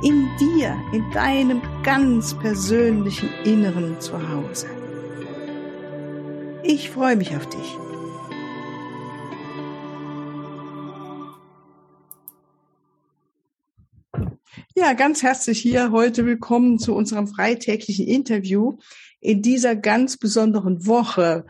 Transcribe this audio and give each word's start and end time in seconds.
In 0.00 0.28
dir, 0.38 0.76
in 0.92 1.10
deinem 1.10 1.60
ganz 1.82 2.32
persönlichen 2.38 3.28
Inneren 3.44 4.00
Zuhause. 4.00 4.68
Ich 6.62 6.90
freue 6.90 7.16
mich 7.16 7.34
auf 7.34 7.48
dich. 7.48 7.76
Ja, 14.76 14.92
ganz 14.92 15.24
herzlich 15.24 15.58
hier 15.58 15.90
heute 15.90 16.24
willkommen 16.24 16.78
zu 16.78 16.94
unserem 16.94 17.26
freitäglichen 17.26 18.06
Interview 18.06 18.78
in 19.18 19.42
dieser 19.42 19.74
ganz 19.74 20.16
besonderen 20.16 20.86
Woche. 20.86 21.44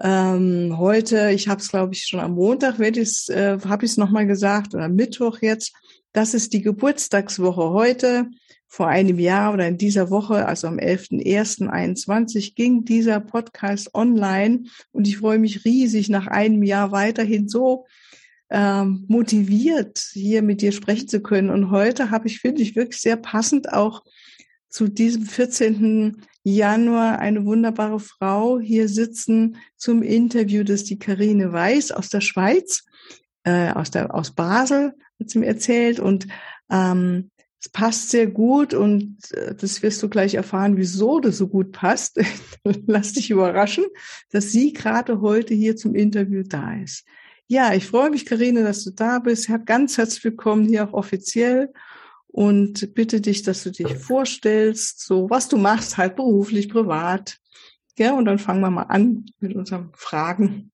Ähm, 0.00 0.78
heute, 0.78 1.32
ich 1.32 1.48
habe 1.48 1.60
es 1.60 1.68
glaube 1.68 1.92
ich 1.92 2.06
schon 2.06 2.20
am 2.20 2.32
Montag, 2.32 2.78
äh, 2.78 3.58
habe 3.62 3.84
ich 3.84 3.90
es 3.90 3.96
nochmal 3.98 4.26
gesagt, 4.26 4.74
oder 4.74 4.88
Mittwoch 4.88 5.40
jetzt, 5.42 5.74
das 6.18 6.34
ist 6.34 6.52
die 6.52 6.62
Geburtstagswoche 6.62 7.70
heute. 7.70 8.26
Vor 8.66 8.88
einem 8.88 9.20
Jahr 9.20 9.54
oder 9.54 9.68
in 9.68 9.78
dieser 9.78 10.10
Woche, 10.10 10.46
also 10.46 10.66
am 10.66 10.78
11.01.21, 10.78 12.56
ging 12.56 12.84
dieser 12.84 13.20
Podcast 13.20 13.94
online 13.94 14.64
und 14.90 15.06
ich 15.06 15.18
freue 15.18 15.38
mich 15.38 15.64
riesig, 15.64 16.08
nach 16.08 16.26
einem 16.26 16.64
Jahr 16.64 16.90
weiterhin 16.90 17.48
so 17.48 17.86
ähm, 18.50 19.04
motiviert, 19.06 20.10
hier 20.12 20.42
mit 20.42 20.60
dir 20.60 20.72
sprechen 20.72 21.06
zu 21.06 21.20
können. 21.20 21.50
Und 21.50 21.70
heute 21.70 22.10
habe 22.10 22.26
ich, 22.26 22.40
finde 22.40 22.62
ich, 22.62 22.74
wirklich 22.74 23.00
sehr 23.00 23.16
passend 23.16 23.72
auch 23.72 24.02
zu 24.68 24.88
diesem 24.88 25.24
14. 25.24 26.16
Januar 26.42 27.20
eine 27.20 27.44
wunderbare 27.44 28.00
Frau 28.00 28.58
hier 28.58 28.88
sitzen 28.88 29.58
zum 29.76 30.02
Interview. 30.02 30.64
Das 30.64 30.80
ist 30.80 30.90
die 30.90 30.98
Karine 30.98 31.52
Weiß 31.52 31.92
aus 31.92 32.08
der 32.08 32.22
Schweiz, 32.22 32.84
äh, 33.44 33.70
aus, 33.70 33.92
der, 33.92 34.12
aus 34.12 34.32
Basel, 34.32 34.94
hat 35.20 35.30
sie 35.30 35.38
mir 35.38 35.46
erzählt. 35.46 36.00
Und 36.00 36.28
ähm, 36.70 37.30
es 37.60 37.68
passt 37.68 38.10
sehr 38.10 38.28
gut 38.28 38.72
und 38.72 39.32
äh, 39.32 39.54
das 39.54 39.82
wirst 39.82 40.02
du 40.02 40.08
gleich 40.08 40.34
erfahren, 40.34 40.76
wieso 40.76 41.18
das 41.18 41.38
so 41.38 41.48
gut 41.48 41.72
passt. 41.72 42.20
Lass 42.86 43.14
dich 43.14 43.30
überraschen, 43.30 43.84
dass 44.30 44.52
sie 44.52 44.72
gerade 44.72 45.20
heute 45.20 45.54
hier 45.54 45.76
zum 45.76 45.94
Interview 45.94 46.42
da 46.46 46.74
ist. 46.74 47.04
Ja, 47.46 47.72
ich 47.74 47.86
freue 47.86 48.10
mich, 48.10 48.26
Karine, 48.26 48.62
dass 48.62 48.84
du 48.84 48.90
da 48.90 49.18
bist. 49.18 49.50
Ganz 49.64 49.96
herzlich 49.96 50.22
willkommen 50.22 50.66
hier 50.66 50.84
auch 50.84 50.92
offiziell 50.92 51.72
und 52.28 52.94
bitte 52.94 53.20
dich, 53.20 53.42
dass 53.42 53.64
du 53.64 53.70
dich 53.70 53.94
vorstellst, 53.94 55.00
so 55.00 55.30
was 55.30 55.48
du 55.48 55.56
machst, 55.56 55.96
halt 55.96 56.14
beruflich, 56.14 56.68
privat. 56.68 57.38
Ja, 57.98 58.12
und 58.12 58.26
dann 58.26 58.38
fangen 58.38 58.60
wir 58.60 58.70
mal 58.70 58.82
an 58.82 59.24
mit 59.40 59.56
unseren 59.56 59.90
Fragen. 59.94 60.70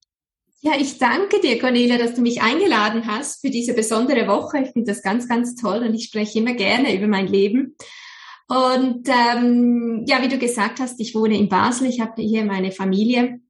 Ja, 0.66 0.72
ich 0.78 0.96
danke 0.96 1.40
dir, 1.40 1.58
Cornelia, 1.58 1.98
dass 1.98 2.14
du 2.14 2.22
mich 2.22 2.40
eingeladen 2.40 3.06
hast 3.06 3.42
für 3.42 3.50
diese 3.50 3.74
besondere 3.74 4.26
Woche. 4.26 4.60
Ich 4.60 4.70
finde 4.70 4.92
das 4.92 5.02
ganz, 5.02 5.28
ganz 5.28 5.56
toll 5.56 5.84
und 5.86 5.92
ich 5.92 6.04
spreche 6.04 6.38
immer 6.38 6.54
gerne 6.54 6.96
über 6.96 7.06
mein 7.06 7.26
Leben. 7.26 7.76
Und 8.48 9.06
ähm, 9.08 10.04
ja, 10.06 10.22
wie 10.22 10.28
du 10.28 10.38
gesagt 10.38 10.80
hast, 10.80 10.98
ich 11.00 11.14
wohne 11.14 11.36
in 11.36 11.50
Basel, 11.50 11.86
ich 11.86 12.00
habe 12.00 12.22
hier 12.22 12.46
meine 12.46 12.72
Familie 12.72 13.40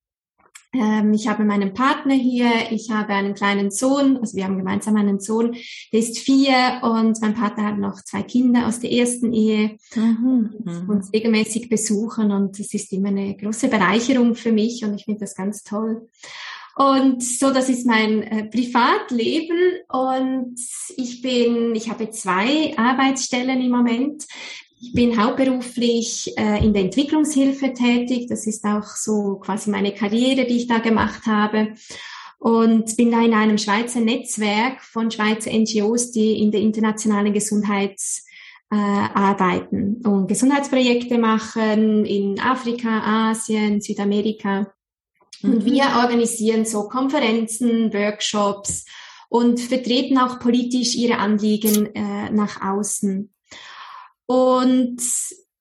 ähm, 0.75 1.13
ich 1.13 1.29
habe 1.29 1.45
meinen 1.45 1.73
Partner 1.73 2.15
hier, 2.15 2.51
ich 2.71 2.91
habe 2.91 3.13
einen 3.13 3.35
kleinen 3.35 3.71
Sohn, 3.71 4.17
also 4.17 4.37
wir 4.37 4.45
haben 4.45 4.59
gemeinsam 4.59 4.97
einen 4.97 5.21
Sohn, 5.21 5.55
der 5.93 6.01
ist 6.01 6.19
vier 6.19 6.81
und 6.83 7.21
mein 7.21 7.35
Partner 7.35 7.67
hat 7.67 7.79
noch 7.79 8.03
zwei 8.03 8.23
Kinder 8.23 8.67
aus 8.67 8.81
der 8.81 8.91
ersten 8.91 9.33
Ehe, 9.33 9.77
mhm. 9.95 10.51
und 10.65 10.89
uns 10.89 11.13
regelmäßig 11.13 11.69
besuchen 11.69 12.33
und 12.33 12.59
es 12.59 12.75
ist 12.75 12.93
immer 12.93 13.09
eine 13.09 13.37
große 13.37 13.69
Bereicherung 13.69 14.35
für 14.35 14.53
mich 14.53 14.85
und 14.85 14.95
ich 14.95 15.05
finde 15.05 15.21
das 15.21 15.37
ganz 15.37 15.63
toll. 15.63 16.09
Und 16.77 17.23
so, 17.23 17.51
das 17.51 17.69
ist 17.69 17.87
mein 17.87 18.23
äh, 18.23 18.45
Privatleben 18.47 19.59
und 19.89 20.57
ich 20.97 21.23
bin, 21.23 21.75
ich 21.75 21.89
habe 21.89 22.11
zwei 22.11 22.77
Arbeitsstellen 22.77 23.61
im 23.61 23.71
Moment. 23.71 24.27
Ich 24.81 24.93
bin 24.93 25.23
hauptberuflich 25.23 26.37
äh, 26.37 26.65
in 26.65 26.75
der 26.75 26.83
Entwicklungshilfe 26.83 27.73
tätig. 27.75 28.27
Das 28.29 28.47
ist 28.47 28.65
auch 28.65 28.85
so 28.85 29.37
quasi 29.37 29.71
meine 29.71 29.95
Karriere, 29.95 30.47
die 30.47 30.57
ich 30.57 30.67
da 30.67 30.79
gemacht 30.79 31.27
habe. 31.27 31.75
Und 32.39 32.97
bin 32.97 33.11
da 33.11 33.25
in 33.25 33.33
einem 33.33 33.57
Schweizer 33.57 34.01
Netzwerk 34.01 34.83
von 34.83 35.11
Schweizer 35.11 35.51
NGOs, 35.51 36.11
die 36.11 36.41
in 36.41 36.51
der 36.51 36.61
internationalen 36.61 37.33
Gesundheits 37.33 38.27
äh, 38.71 38.77
arbeiten 38.77 40.03
und 40.05 40.27
Gesundheitsprojekte 40.27 41.19
machen 41.19 42.05
in 42.05 42.41
Afrika, 42.41 43.31
Asien, 43.31 43.81
Südamerika. 43.81 44.74
Und 45.45 45.65
mhm. 45.65 45.65
wir 45.67 45.85
organisieren 45.99 46.65
so 46.65 46.89
Konferenzen, 46.89 47.93
Workshops 47.93 48.87
und 49.29 49.61
vertreten 49.61 50.19
auch 50.19 50.39
politisch 50.39 50.95
ihre 50.97 51.19
Anliegen 51.19 51.95
äh, 51.95 52.31
nach 52.31 52.63
außen. 52.63 53.33
Und 54.27 55.03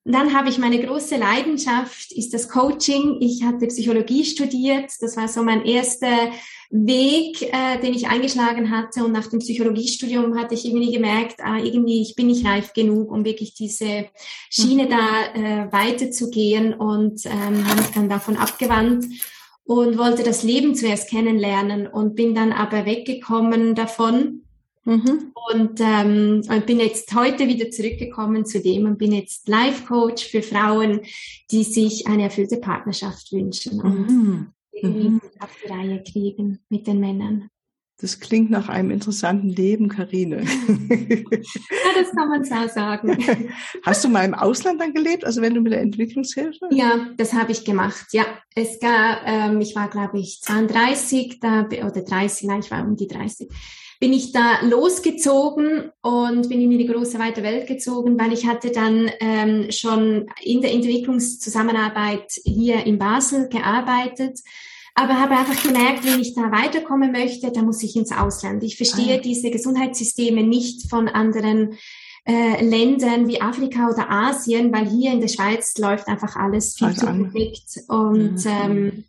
dann 0.05 0.33
habe 0.33 0.49
ich 0.49 0.57
meine 0.57 0.85
große 0.85 1.15
Leidenschaft, 1.15 2.11
ist 2.11 2.33
das 2.33 2.49
Coaching. 2.49 3.17
Ich 3.21 3.43
hatte 3.43 3.67
Psychologie 3.67 4.25
studiert. 4.25 4.91
Das 4.99 5.15
war 5.15 5.29
so 5.29 5.43
mein 5.43 5.63
erster 5.65 6.31
Weg, 6.69 7.41
äh, 7.41 7.79
den 7.81 7.93
ich 7.93 8.07
eingeschlagen 8.07 8.69
hatte. 8.69 9.05
Und 9.05 9.13
nach 9.13 9.27
dem 9.27 9.39
Psychologiestudium 9.39 10.37
hatte 10.37 10.55
ich 10.55 10.65
irgendwie 10.65 10.91
gemerkt, 10.91 11.39
ah, 11.41 11.57
irgendwie, 11.57 12.01
ich 12.01 12.15
bin 12.15 12.27
nicht 12.27 12.45
reif 12.45 12.73
genug, 12.73 13.11
um 13.11 13.23
wirklich 13.23 13.53
diese 13.53 14.07
Schiene 14.49 14.85
mhm. 14.85 14.89
da 14.89 15.33
äh, 15.35 15.71
weiterzugehen 15.71 16.73
und 16.73 17.25
ähm, 17.25 17.67
habe 17.67 17.81
mich 17.81 17.91
dann 17.91 18.09
davon 18.09 18.35
abgewandt 18.35 19.05
und 19.65 19.97
wollte 19.97 20.23
das 20.23 20.43
Leben 20.43 20.75
zuerst 20.75 21.09
kennenlernen 21.09 21.87
und 21.87 22.15
bin 22.15 22.35
dann 22.35 22.51
aber 22.51 22.85
weggekommen 22.85 23.75
davon 23.75 24.43
Mhm. 24.85 25.31
Und 25.49 25.79
ähm, 25.79 26.41
bin 26.65 26.79
jetzt 26.79 27.13
heute 27.15 27.47
wieder 27.47 27.71
zurückgekommen 27.71 28.45
zu 28.45 28.61
dem 28.61 28.85
und 28.85 28.97
bin 28.97 29.13
jetzt 29.13 29.47
Life 29.47 29.85
Coach 29.85 30.25
für 30.25 30.41
Frauen, 30.41 31.01
die 31.51 31.63
sich 31.63 32.07
eine 32.07 32.23
erfüllte 32.23 32.57
Partnerschaft 32.57 33.31
wünschen 33.31 33.81
und 33.81 34.09
mhm. 34.09 34.47
irgendwie 34.71 35.09
mhm. 35.09 35.21
auf 35.39 35.49
die 35.63 35.71
Reihe 35.71 36.03
kriegen 36.03 36.59
mit 36.69 36.87
den 36.87 36.99
Männern. 36.99 37.49
Das 38.03 38.19
klingt 38.19 38.51
nach 38.51 38.67
einem 38.67 38.91
interessanten 38.91 39.47
Leben, 39.47 39.87
Karine. 39.87 40.41
ja, 40.43 41.91
das 41.95 42.11
kann 42.13 42.27
man 42.27 42.43
so 42.43 42.67
sagen. 42.67 43.17
Hast 43.81 44.03
du 44.03 44.09
mal 44.09 44.25
im 44.25 44.33
Ausland 44.33 44.81
dann 44.81 44.93
gelebt, 44.93 45.23
also 45.23 45.41
wenn 45.41 45.53
du 45.53 45.61
mit 45.61 45.71
der 45.71 45.79
Entwicklungshilfe? 45.79 46.67
Ja, 46.71 47.07
das 47.15 47.31
habe 47.31 47.53
ich 47.53 47.63
gemacht. 47.63 48.07
Ja, 48.11 48.25
es 48.55 48.81
gab, 48.81 49.21
ähm, 49.25 49.61
ich 49.61 49.73
war 49.77 49.89
glaube 49.89 50.19
ich 50.19 50.41
32 50.41 51.39
da 51.39 51.61
oder 51.61 52.01
30, 52.01 52.45
nein, 52.45 52.59
ich 52.59 52.71
war 52.71 52.85
um 52.85 52.97
die 52.97 53.07
30 53.07 53.47
bin 54.01 54.11
ich 54.11 54.33
da 54.33 54.59
losgezogen 54.63 55.89
und 56.01 56.49
bin 56.49 56.59
in 56.59 56.77
die 56.77 56.85
große 56.85 57.17
weite 57.19 57.41
Welt 57.41 57.67
gezogen, 57.67 58.19
weil 58.19 58.33
ich 58.33 58.45
hatte 58.45 58.71
dann 58.71 59.09
ähm, 59.21 59.71
schon 59.71 60.25
in 60.41 60.59
der 60.59 60.73
Entwicklungszusammenarbeit 60.73 62.33
hier 62.43 62.85
in 62.85 62.97
Basel 62.97 63.47
gearbeitet, 63.47 64.41
aber 64.95 65.19
habe 65.19 65.35
einfach 65.35 65.61
gemerkt, 65.63 66.05
wenn 66.05 66.19
ich 66.19 66.35
da 66.35 66.51
weiterkommen 66.51 67.11
möchte, 67.11 67.51
dann 67.51 67.65
muss 67.65 67.81
ich 67.83 67.95
ins 67.95 68.11
Ausland. 68.11 68.63
Ich 68.63 68.77
verstehe 68.77 69.17
ah. 69.17 69.21
diese 69.21 69.49
Gesundheitssysteme 69.49 70.43
nicht 70.43 70.89
von 70.89 71.07
anderen 71.07 71.77
äh, 72.25 72.63
Ländern 72.63 73.27
wie 73.27 73.41
Afrika 73.41 73.89
oder 73.89 74.09
Asien, 74.09 74.71
weil 74.71 74.87
hier 74.87 75.11
in 75.11 75.19
der 75.19 75.27
Schweiz 75.27 75.77
läuft 75.77 76.07
einfach 76.07 76.35
alles 76.35 76.75
viel 76.75 76.95
zu 76.95 77.05
perfekt 77.05 77.83
und 77.87 78.45
mhm. 78.45 78.51
ähm, 78.51 79.03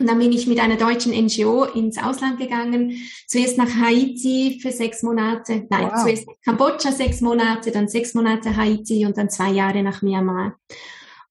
und 0.00 0.06
dann 0.06 0.18
bin 0.18 0.32
ich 0.32 0.46
mit 0.46 0.58
einer 0.58 0.78
deutschen 0.78 1.12
NGO 1.12 1.64
ins 1.64 1.98
Ausland 1.98 2.38
gegangen. 2.38 2.94
Zuerst 3.26 3.58
nach 3.58 3.68
Haiti 3.68 4.58
für 4.62 4.72
sechs 4.72 5.02
Monate. 5.02 5.66
Nein, 5.68 5.90
wow. 5.92 6.02
zuerst 6.02 6.26
Kambodscha 6.42 6.90
sechs 6.90 7.20
Monate, 7.20 7.70
dann 7.70 7.86
sechs 7.86 8.14
Monate 8.14 8.56
Haiti 8.56 9.04
und 9.04 9.18
dann 9.18 9.28
zwei 9.28 9.50
Jahre 9.50 9.82
nach 9.82 10.00
Myanmar. 10.00 10.56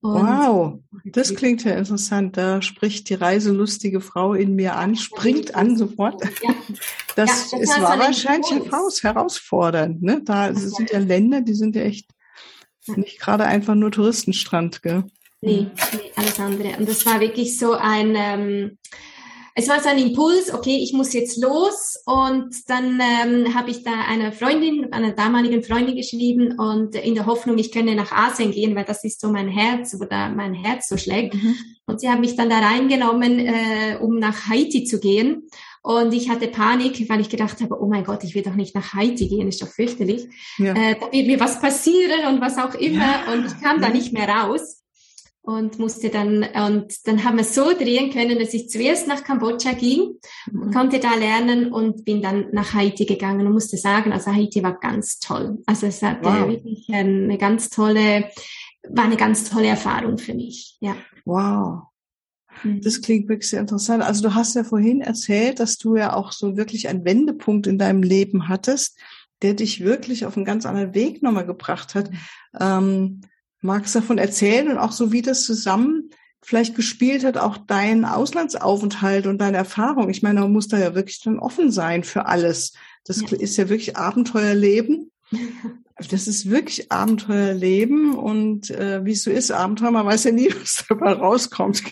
Und 0.02 0.14
wow, 0.14 0.80
das 1.06 1.36
klingt 1.36 1.64
ja 1.66 1.74
interessant. 1.74 2.38
Da 2.38 2.62
spricht 2.62 3.10
die 3.10 3.16
reiselustige 3.16 4.00
Frau 4.00 4.34
in 4.34 4.56
mir 4.56 4.78
an, 4.78 4.96
springt 4.96 5.56
an 5.56 5.78
sofort. 5.78 6.24
Ja. 6.44 6.56
Das, 7.16 7.52
ja, 7.52 7.60
das 7.60 7.70
ist, 7.72 7.82
war 7.82 8.00
wahrscheinlich 8.00 8.50
heraus, 8.50 9.04
herausfordernd. 9.04 10.02
Ne? 10.02 10.22
Da 10.24 10.54
sind 10.54 10.90
ja 10.90 11.00
Länder, 11.00 11.42
die 11.42 11.56
sind 11.56 11.76
ja 11.76 11.82
echt 11.82 12.08
nicht 12.88 13.20
gerade 13.20 13.44
einfach 13.44 13.76
nur 13.76 13.92
Touristenstrand. 13.92 14.82
Gell? 14.84 15.04
Nee, 15.42 15.68
nee, 15.94 16.12
alles 16.16 16.40
andere. 16.40 16.78
Und 16.78 16.88
das 16.88 17.06
war 17.06 17.20
wirklich 17.20 17.58
so 17.58 17.74
ein, 17.74 18.14
ähm, 18.16 18.78
es 19.60 19.68
war 19.68 19.82
so 19.82 19.90
ein 19.90 19.98
Impuls, 19.98 20.54
okay, 20.54 20.78
ich 20.82 20.94
muss 20.94 21.12
jetzt 21.12 21.38
los 21.38 22.02
und 22.06 22.56
dann 22.70 23.02
ähm, 23.02 23.54
habe 23.54 23.72
ich 23.72 23.84
da 23.84 23.92
einer 24.08 24.32
Freundin, 24.32 24.94
einer 24.94 25.12
damaligen 25.12 25.64
Freundin 25.64 25.98
geschrieben 25.98 26.58
und 26.58 26.96
in 26.96 27.14
der 27.14 27.26
Hoffnung, 27.26 27.58
ich 27.58 27.74
könne 27.74 27.94
nach 27.94 28.14
Asien 28.14 28.52
gehen, 28.52 28.74
weil 28.78 28.86
das 28.86 29.04
ist 29.04 29.20
so 29.20 29.30
mein 29.30 29.50
Herz, 29.50 30.00
wo 30.00 30.06
da 30.06 30.30
mein 30.30 30.54
Herz 30.54 30.88
so 30.88 30.96
schlägt. 30.96 31.34
Mhm. 31.34 31.56
Und 31.88 32.00
sie 32.00 32.08
haben 32.08 32.22
mich 32.22 32.38
dann 32.38 32.50
da 32.50 32.60
reingenommen, 32.60 33.40
äh, 33.40 33.98
um 34.00 34.18
nach 34.18 34.48
Haiti 34.48 34.86
zu 34.86 35.00
gehen. 35.00 35.50
Und 35.82 36.14
ich 36.14 36.30
hatte 36.30 36.48
Panik, 36.48 37.10
weil 37.10 37.20
ich 37.20 37.30
gedacht 37.30 37.60
habe, 37.60 37.82
oh 37.82 37.88
mein 37.88 38.06
Gott, 38.06 38.24
ich 38.24 38.36
will 38.36 38.44
doch 38.44 38.56
nicht 38.56 38.76
nach 38.76 38.94
Haiti 38.94 39.28
gehen, 39.28 39.50
ist 39.50 39.62
doch 39.62 39.68
fürchterlich. 39.68 40.28
Ja. 40.58 40.74
Äh, 40.74 40.96
da 41.00 41.12
wird 41.12 41.28
mir 41.28 41.40
was 41.40 41.60
passieren 41.60 42.34
und 42.34 42.40
was 42.40 42.58
auch 42.58 42.76
immer. 42.76 43.00
Ja. 43.00 43.34
Und 43.34 43.46
ich 43.46 43.62
kam 43.62 43.82
da 43.82 43.90
nicht 43.90 44.14
mehr 44.14 44.30
raus 44.30 44.79
und 45.50 45.80
musste 45.80 46.10
dann, 46.10 46.44
und 46.44 47.08
dann 47.08 47.24
haben 47.24 47.38
wir 47.38 47.44
so 47.44 47.74
drehen 47.74 48.12
können, 48.14 48.38
dass 48.38 48.54
ich 48.54 48.70
zuerst 48.70 49.08
nach 49.08 49.24
Kambodscha 49.24 49.72
ging, 49.72 50.20
mhm. 50.52 50.72
konnte 50.72 51.00
da 51.00 51.16
lernen 51.16 51.74
und 51.74 52.06
bin 52.06 52.22
dann 52.22 52.50
nach 52.52 52.76
Haiti 52.76 53.06
gegangen 53.06 53.48
und 53.48 53.54
musste 53.54 53.76
sagen, 53.76 54.14
also 54.14 54.32
Haiti 54.32 54.62
war 54.62 54.80
ganz 54.80 55.18
toll. 55.18 55.58
Also 55.66 55.88
es 55.88 56.04
hat 56.04 56.24
wow. 56.24 56.48
wirklich 56.50 56.88
eine 56.92 57.36
ganz 57.40 57.72
tolle, 57.72 58.30
war 58.90 59.06
eine 59.06 59.18
ganz 59.18 59.50
tolle 59.50 59.68
Erfahrung 59.70 60.20
für 60.20 60.36
mich, 60.36 60.78
ja. 60.82 60.96
Wow. 61.26 61.82
Mhm. 62.64 62.82
Das 62.82 63.02
klingt 63.02 63.28
wirklich 63.28 63.50
sehr 63.50 63.62
interessant. 63.62 64.04
Also 64.04 64.22
du 64.22 64.36
hast 64.36 64.56
ja 64.56 64.64
vorhin 64.64 65.02
erzählt, 65.02 65.60
dass 65.60 65.80
du 65.80 65.96
ja 65.96 66.14
auch 66.14 66.32
so 66.32 66.58
wirklich 66.58 66.90
einen 66.90 67.06
Wendepunkt 67.06 67.66
in 67.66 67.80
deinem 67.80 68.04
Leben 68.04 68.50
hattest, 68.50 69.00
der 69.42 69.56
dich 69.56 69.84
wirklich 69.84 70.28
auf 70.28 70.38
einen 70.38 70.46
ganz 70.46 70.68
anderen 70.68 70.94
Weg 70.94 71.24
nochmal 71.24 71.48
gebracht 71.48 71.96
hat. 71.96 72.12
Ähm, 72.60 73.22
Magst 73.62 73.96
du 73.96 74.00
davon 74.00 74.18
erzählen 74.18 74.70
und 74.70 74.78
auch 74.78 74.92
so, 74.92 75.12
wie 75.12 75.22
das 75.22 75.44
zusammen 75.44 76.10
vielleicht 76.42 76.76
gespielt 76.76 77.26
hat, 77.26 77.38
auch 77.38 77.58
dein 77.58 78.06
Auslandsaufenthalt 78.06 79.28
und 79.28 79.40
deine 79.40 79.58
Erfahrung? 79.58 80.10
Ich 80.10 80.24
meine, 80.24 80.42
man 80.42 80.54
muss 80.54 80.68
da 80.68 80.78
ja 80.78 80.96
wirklich 80.96 81.22
dann 81.22 81.40
offen 81.40 81.72
sein 81.72 82.04
für 82.04 82.26
alles. 82.26 82.74
Das 83.04 83.22
ja. 83.22 83.38
ist 83.38 83.58
ja 83.58 83.70
wirklich 83.70 83.98
Abenteuerleben. 83.98 85.12
Das 86.10 86.30
ist 86.30 86.50
wirklich 86.50 86.94
Abenteuerleben 86.94 88.16
und 88.16 88.70
äh, 88.70 89.04
wie 89.04 89.12
es 89.12 89.24
so 89.24 89.32
ist, 89.32 89.52
Abenteuer, 89.52 89.92
man 89.92 90.06
weiß 90.06 90.24
ja 90.24 90.32
nie, 90.32 90.50
was 90.62 90.86
dabei 90.88 91.12
rauskommt. 91.12 91.84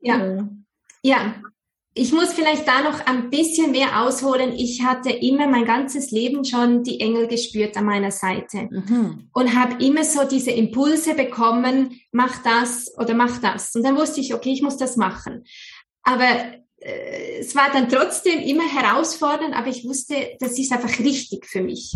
ja. 0.00 0.48
Ja, 1.02 1.34
ich 1.98 2.12
muss 2.12 2.34
vielleicht 2.34 2.68
da 2.68 2.82
noch 2.82 3.06
ein 3.06 3.30
bisschen 3.30 3.70
mehr 3.70 4.02
ausholen. 4.02 4.52
Ich 4.52 4.82
hatte 4.82 5.08
immer 5.10 5.48
mein 5.48 5.64
ganzes 5.64 6.10
Leben 6.10 6.44
schon 6.44 6.82
die 6.82 7.00
Engel 7.00 7.26
gespürt 7.26 7.74
an 7.78 7.86
meiner 7.86 8.10
Seite 8.10 8.68
mhm. 8.70 9.30
und 9.32 9.54
habe 9.54 9.82
immer 9.82 10.04
so 10.04 10.24
diese 10.24 10.50
Impulse 10.50 11.14
bekommen, 11.14 11.98
mach 12.12 12.42
das 12.42 12.92
oder 12.98 13.14
mach 13.14 13.38
das. 13.38 13.74
Und 13.74 13.82
dann 13.82 13.96
wusste 13.96 14.20
ich, 14.20 14.34
okay, 14.34 14.52
ich 14.52 14.60
muss 14.60 14.76
das 14.76 14.98
machen. 14.98 15.44
Aber 16.02 16.28
äh, 16.80 17.38
es 17.38 17.56
war 17.56 17.70
dann 17.72 17.88
trotzdem 17.88 18.40
immer 18.40 18.68
herausfordernd, 18.68 19.56
aber 19.56 19.68
ich 19.68 19.88
wusste, 19.88 20.36
das 20.38 20.58
ist 20.58 20.72
einfach 20.72 20.98
richtig 20.98 21.46
für 21.46 21.62
mich. 21.62 21.94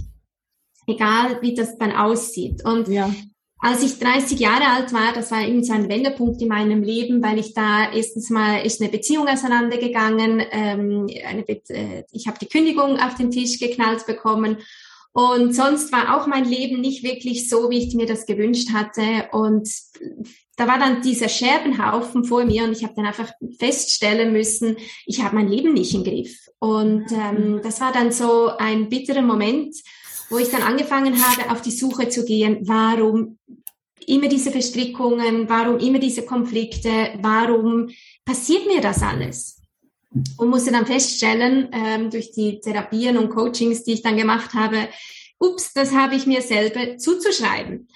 Egal, 0.87 1.43
wie 1.43 1.52
das 1.52 1.76
dann 1.76 1.93
aussieht. 1.93 2.64
Und 2.64 2.88
ja. 2.88 3.14
Als 3.62 3.83
ich 3.83 3.99
30 3.99 4.41
Jahre 4.41 4.69
alt 4.69 4.93
war, 4.95 5.12
das 5.12 5.31
war 5.31 5.43
eben 5.43 5.62
so 5.62 5.75
ein 5.75 5.91
Wendepunkt 5.91 6.41
in 6.41 6.49
meinem 6.49 6.83
Leben, 6.83 7.23
weil 7.23 7.39
ich 7.39 7.53
da 7.53 7.93
erstens 7.93 8.31
mal 8.31 8.65
ist 8.65 8.81
eine 8.81 8.91
Beziehung 8.91 9.29
auseinandergegangen, 9.29 10.43
ähm, 10.51 11.07
eine 11.29 11.43
Be 11.43 11.61
äh, 11.69 12.05
ich 12.11 12.27
habe 12.27 12.39
die 12.41 12.49
Kündigung 12.49 12.99
auf 12.99 13.17
den 13.17 13.31
Tisch 13.31 13.59
geknallt 13.59 14.07
bekommen. 14.07 14.57
Und 15.12 15.55
sonst 15.55 15.93
war 15.93 16.17
auch 16.17 16.27
mein 16.27 16.45
Leben 16.45 16.81
nicht 16.81 17.03
wirklich 17.03 17.51
so, 17.51 17.69
wie 17.69 17.79
ich 17.87 17.95
mir 17.95 18.07
das 18.07 18.27
gewünscht 18.27 18.71
hatte. 18.73 19.29
Und 19.33 19.69
da 20.57 20.67
war 20.67 20.79
dann 20.79 21.03
dieser 21.03 21.29
Scherbenhaufen 21.29 22.25
vor 22.25 22.45
mir 22.45 22.65
und 22.65 22.73
ich 22.73 22.85
habe 22.85 22.95
dann 22.97 23.07
einfach 23.07 23.31
feststellen 23.59 24.33
müssen, 24.33 24.77
ich 25.05 25.23
habe 25.23 25.35
mein 25.35 25.49
Leben 25.49 25.75
nicht 25.75 25.95
im 25.95 26.05
Griff. 26.05 26.49
Und 26.61 27.07
ähm, 27.12 27.61
das 27.62 27.81
war 27.81 27.93
dann 27.93 28.12
so 28.12 28.49
ein 28.57 28.89
bitterer 28.89 29.23
Moment 29.23 29.75
wo 30.31 30.38
ich 30.38 30.49
dann 30.49 30.62
angefangen 30.62 31.23
habe, 31.23 31.50
auf 31.50 31.61
die 31.61 31.73
Suche 31.73 32.09
zu 32.09 32.25
gehen, 32.25 32.61
warum 32.62 33.38
immer 34.06 34.29
diese 34.29 34.50
Verstrickungen, 34.50 35.49
warum 35.49 35.79
immer 35.79 35.99
diese 35.99 36.25
Konflikte, 36.25 37.19
warum 37.21 37.91
passiert 38.25 38.67
mir 38.67 38.81
das 38.81 39.03
alles? 39.03 39.61
Und 40.38 40.49
musste 40.49 40.73
dann 40.73 40.87
feststellen, 40.87 41.69
ähm, 41.73 42.11
durch 42.11 42.32
die 42.32 42.61
Therapien 42.61 43.19
und 43.19 43.29
Coachings, 43.29 43.85
die 43.85 43.93
ich 43.93 44.03
dann 44.03 44.17
gemacht 44.17 44.55
habe, 44.55 44.88
ups, 45.38 45.73
das 45.73 45.93
habe 45.93 46.17
ich 46.17 46.27
mir 46.27 46.43
selber 46.43 46.97
zuzuschreiben. 46.97 47.88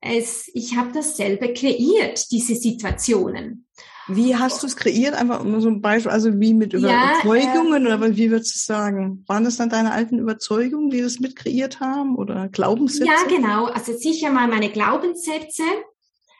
Es, 0.00 0.50
ich 0.54 0.76
habe 0.76 0.92
das 0.92 1.16
selber 1.16 1.48
kreiert, 1.48 2.30
diese 2.30 2.54
Situationen. 2.54 3.66
Wie 4.08 4.36
hast 4.36 4.62
du 4.62 4.66
es 4.66 4.76
kreiert? 4.76 5.14
Einfach 5.14 5.44
nur 5.44 5.60
so 5.60 5.68
ein 5.68 5.82
Beispiel, 5.82 6.10
also 6.10 6.40
wie 6.40 6.54
mit 6.54 6.72
Überzeugungen 6.72 7.84
ja, 7.84 7.92
äh, 7.92 7.96
oder 7.96 8.16
wie 8.16 8.30
würdest 8.30 8.54
du 8.54 8.58
sagen? 8.58 9.24
Waren 9.26 9.44
das 9.44 9.56
dann 9.56 9.68
deine 9.68 9.92
alten 9.92 10.18
Überzeugungen, 10.18 10.90
die 10.90 11.02
das 11.02 11.20
mit 11.20 11.36
kreiert 11.36 11.80
haben 11.80 12.16
oder 12.16 12.48
Glaubenssätze? 12.48 13.04
Ja, 13.04 13.28
genau. 13.28 13.66
Also 13.66 13.92
sicher 13.96 14.30
mal 14.30 14.48
meine 14.48 14.70
Glaubenssätze 14.70 15.62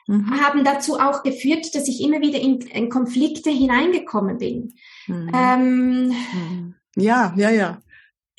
mhm. 0.07 0.41
haben 0.41 0.63
dazu 0.63 0.99
auch 0.99 1.23
geführt, 1.23 1.73
dass 1.75 1.87
ich 1.87 2.01
immer 2.01 2.21
wieder 2.21 2.39
in, 2.39 2.59
in 2.61 2.89
Konflikte 2.89 3.51
hineingekommen 3.51 4.39
bin. 4.39 4.73
Mhm. 5.07 5.31
Ähm, 5.33 6.07
mhm. 6.07 6.75
ja, 6.95 7.33
ja, 7.37 7.51
ja. 7.51 7.81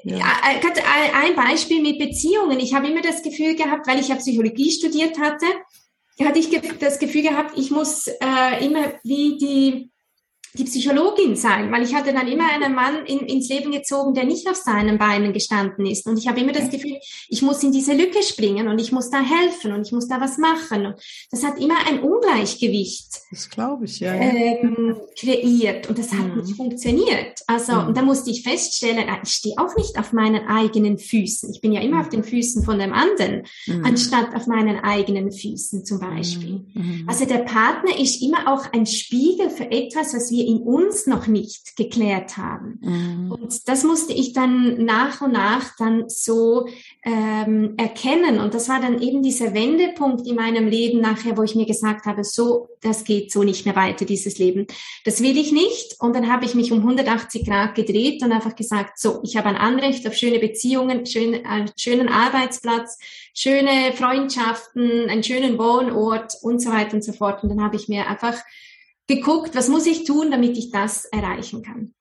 Ja. 0.03 0.17
Äh, 0.17 1.13
ein 1.15 1.37
Beispiel 1.37 1.83
mit 1.83 1.99
Beziehungen. 1.99 2.59
Ich 2.59 2.75
habe 2.75 2.89
immer 2.89 3.03
das 3.03 3.23
Gefühl 3.23 3.55
gehabt, 3.55 3.87
weil 3.87 4.01
ich 4.01 4.09
ja 4.09 4.17
Psychologie 4.17 4.71
studiert 4.71 5.19
hatte, 5.21 5.47
hatte 6.25 6.39
ich 6.39 6.51
das 6.79 6.99
Gefühl 6.99 7.23
gehabt, 7.23 7.57
ich 7.57 7.71
muss 7.71 8.07
äh, 8.07 8.65
immer 8.65 8.93
wie 9.05 9.39
die 9.39 9.90
die 10.55 10.65
Psychologin 10.65 11.37
sein, 11.37 11.71
weil 11.71 11.83
ich 11.83 11.95
hatte 11.95 12.13
dann 12.13 12.27
immer 12.29 12.51
einen 12.51 12.75
Mann 12.75 13.07
in, 13.07 13.21
ins 13.21 13.49
Leben 13.49 13.71
gezogen, 13.71 14.15
der 14.15 14.25
nicht 14.25 14.49
auf 14.49 14.57
seinen 14.57 14.99
Beinen 14.99 15.33
gestanden 15.33 15.87
ist. 15.87 16.07
Und 16.07 16.19
ich 16.19 16.29
habe 16.29 16.41
immer 16.41 16.53
das 16.53 16.71
Gefühl, 16.71 16.99
ich 17.29 17.43
muss 17.43 17.63
in 17.63 17.73
diese 17.73 17.95
Lücke 17.95 18.23
springen 18.23 18.69
und 18.69 18.81
ich 18.81 18.93
muss 18.93 19.11
da 19.11 19.21
helfen 19.21 19.73
und 19.73 19.87
ich 19.87 19.93
muss 19.93 20.09
da 20.09 20.21
was 20.21 20.39
machen. 20.39 20.87
Und 20.87 20.97
das 21.31 21.45
hat 21.45 21.59
immer 21.61 21.77
ein 21.87 22.01
Ungleichgewicht. 22.01 23.09
Das 23.31 23.49
glaube 23.49 23.85
ich, 23.85 24.01
ja. 24.01 24.13
Ähm, 24.15 24.97
kreiert 25.19 25.89
und 25.89 25.99
das 25.99 26.13
hat 26.13 26.35
mhm. 26.35 26.43
nicht 26.43 26.57
funktioniert. 26.57 27.41
Also, 27.47 27.73
mhm. 27.73 27.89
und 27.89 27.97
da 27.97 28.03
musste 28.03 28.31
ich 28.31 28.43
feststellen, 28.43 29.09
ah, 29.09 29.21
ich 29.23 29.31
stehe 29.31 29.57
auch 29.59 29.77
nicht 29.77 29.99
auf 29.99 30.13
meinen 30.13 30.47
eigenen 30.49 30.99
Füßen. 30.99 31.51
Ich 31.53 31.61
bin 31.61 31.73
ja 31.73 31.81
immer 31.81 31.97
mhm. 31.97 32.03
auf 32.03 32.09
den 32.09 32.25
Füßen 32.25 32.65
von 32.65 32.79
dem 32.79 32.93
anderen, 32.93 33.45
mhm. 33.67 33.85
anstatt 33.85 34.35
auf 34.35 34.47
meinen 34.47 34.79
eigenen 34.79 35.31
Füßen 35.31 35.85
zum 35.85 36.01
Beispiel. 36.01 36.65
Mhm. 36.75 36.81
Mhm. 36.81 37.05
Also 37.07 37.25
der 37.25 37.39
Partner 37.39 37.99
ist 37.99 38.23
immer 38.23 38.53
auch 38.53 38.73
ein 38.73 38.87
Spiegel 38.87 39.51
für 39.51 39.71
etwas, 39.71 40.15
was 40.15 40.31
wir 40.31 40.40
wir 40.41 40.47
in 40.47 40.63
uns 40.63 41.07
noch 41.07 41.27
nicht 41.27 41.77
geklärt 41.77 42.37
haben. 42.37 42.79
Mhm. 42.81 43.33
Und 43.33 43.69
das 43.69 43.85
musste 43.85 44.13
ich 44.13 44.33
dann 44.33 44.85
nach 44.85 45.21
und 45.21 45.33
nach 45.33 45.77
dann 45.77 46.09
so 46.09 46.67
ähm, 47.05 47.75
erkennen. 47.77 48.39
Und 48.41 48.55
das 48.55 48.69
war 48.69 48.81
dann 48.81 49.01
eben 49.03 49.23
dieser 49.23 49.55
Wendepunkt 49.55 50.27
in 50.27 50.37
meinem 50.37 50.69
Leben 50.69 51.01
nachher, 51.01 51.37
wo 51.37 51.43
ich 51.43 51.55
mir 51.55 51.67
gesagt 51.67 52.07
habe, 52.07 52.25
so, 52.25 52.69
das 52.81 53.05
geht 53.05 53.31
so 53.31 53.43
nicht 53.43 53.67
mehr 53.67 53.77
weiter, 53.77 54.05
dieses 54.05 54.39
Leben. 54.39 54.67
Das 55.05 55.23
will 55.23 55.37
ich 55.37 55.53
nicht. 55.53 55.97
Und 56.01 56.15
dann 56.15 56.33
habe 56.33 56.45
ich 56.45 56.55
mich 56.55 56.73
um 56.73 56.79
180 56.79 57.47
Grad 57.47 57.75
gedreht 57.75 58.23
und 58.23 58.33
einfach 58.33 58.57
gesagt, 58.57 58.99
so, 58.99 59.21
ich 59.23 59.37
habe 59.37 59.49
ein 59.49 59.57
Anrecht 59.57 60.07
auf 60.07 60.15
schöne 60.15 60.39
Beziehungen, 60.39 61.05
schön, 61.07 61.45
einen 61.45 61.69
äh, 61.69 61.73
schönen 61.77 62.09
Arbeitsplatz, 62.09 62.99
schöne 63.35 63.93
Freundschaften, 63.95 65.09
einen 65.09 65.23
schönen 65.23 65.59
Wohnort 65.59 66.35
und 66.43 66.61
so 66.61 66.71
weiter 66.71 66.95
und 66.95 67.05
so 67.05 67.13
fort. 67.13 67.43
Und 67.43 67.51
dann 67.51 67.63
habe 67.63 67.77
ich 67.77 67.89
mir 67.89 68.09
einfach 68.09 68.37
geguckt, 69.11 69.57
was 69.57 69.69
muss 69.69 69.87
ich 69.87 70.05
tun, 70.05 70.31
damit 70.31 70.57
ich 70.57 70.71
das 70.71 71.05
erreichen 71.07 71.63
kann. 71.63 71.95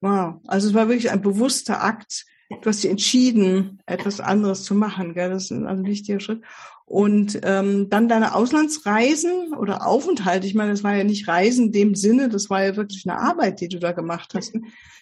Wow, 0.00 0.40
also 0.46 0.68
es 0.68 0.74
war 0.74 0.88
wirklich 0.88 1.10
ein 1.10 1.20
bewusster 1.20 1.82
Akt. 1.82 2.24
Du 2.62 2.68
hast 2.68 2.82
dich 2.82 2.90
entschieden, 2.90 3.82
etwas 3.86 4.20
anderes 4.20 4.64
zu 4.64 4.74
machen. 4.74 5.14
Gell? 5.14 5.30
Das 5.30 5.44
ist 5.44 5.52
ein 5.52 5.84
wichtiger 5.84 6.20
Schritt. 6.20 6.42
Und 6.86 7.40
ähm, 7.44 7.88
dann 7.88 8.08
deine 8.08 8.34
Auslandsreisen 8.34 9.54
oder 9.58 9.86
Aufenthalte, 9.86 10.46
ich 10.46 10.54
meine, 10.54 10.72
das 10.72 10.84
war 10.84 10.94
ja 10.94 11.04
nicht 11.04 11.26
Reisen 11.26 11.66
in 11.66 11.72
dem 11.72 11.94
Sinne, 11.94 12.28
das 12.28 12.50
war 12.50 12.62
ja 12.62 12.76
wirklich 12.76 13.08
eine 13.08 13.18
Arbeit, 13.18 13.62
die 13.62 13.68
du 13.68 13.78
da 13.78 13.92
gemacht 13.92 14.34
hast. 14.34 14.54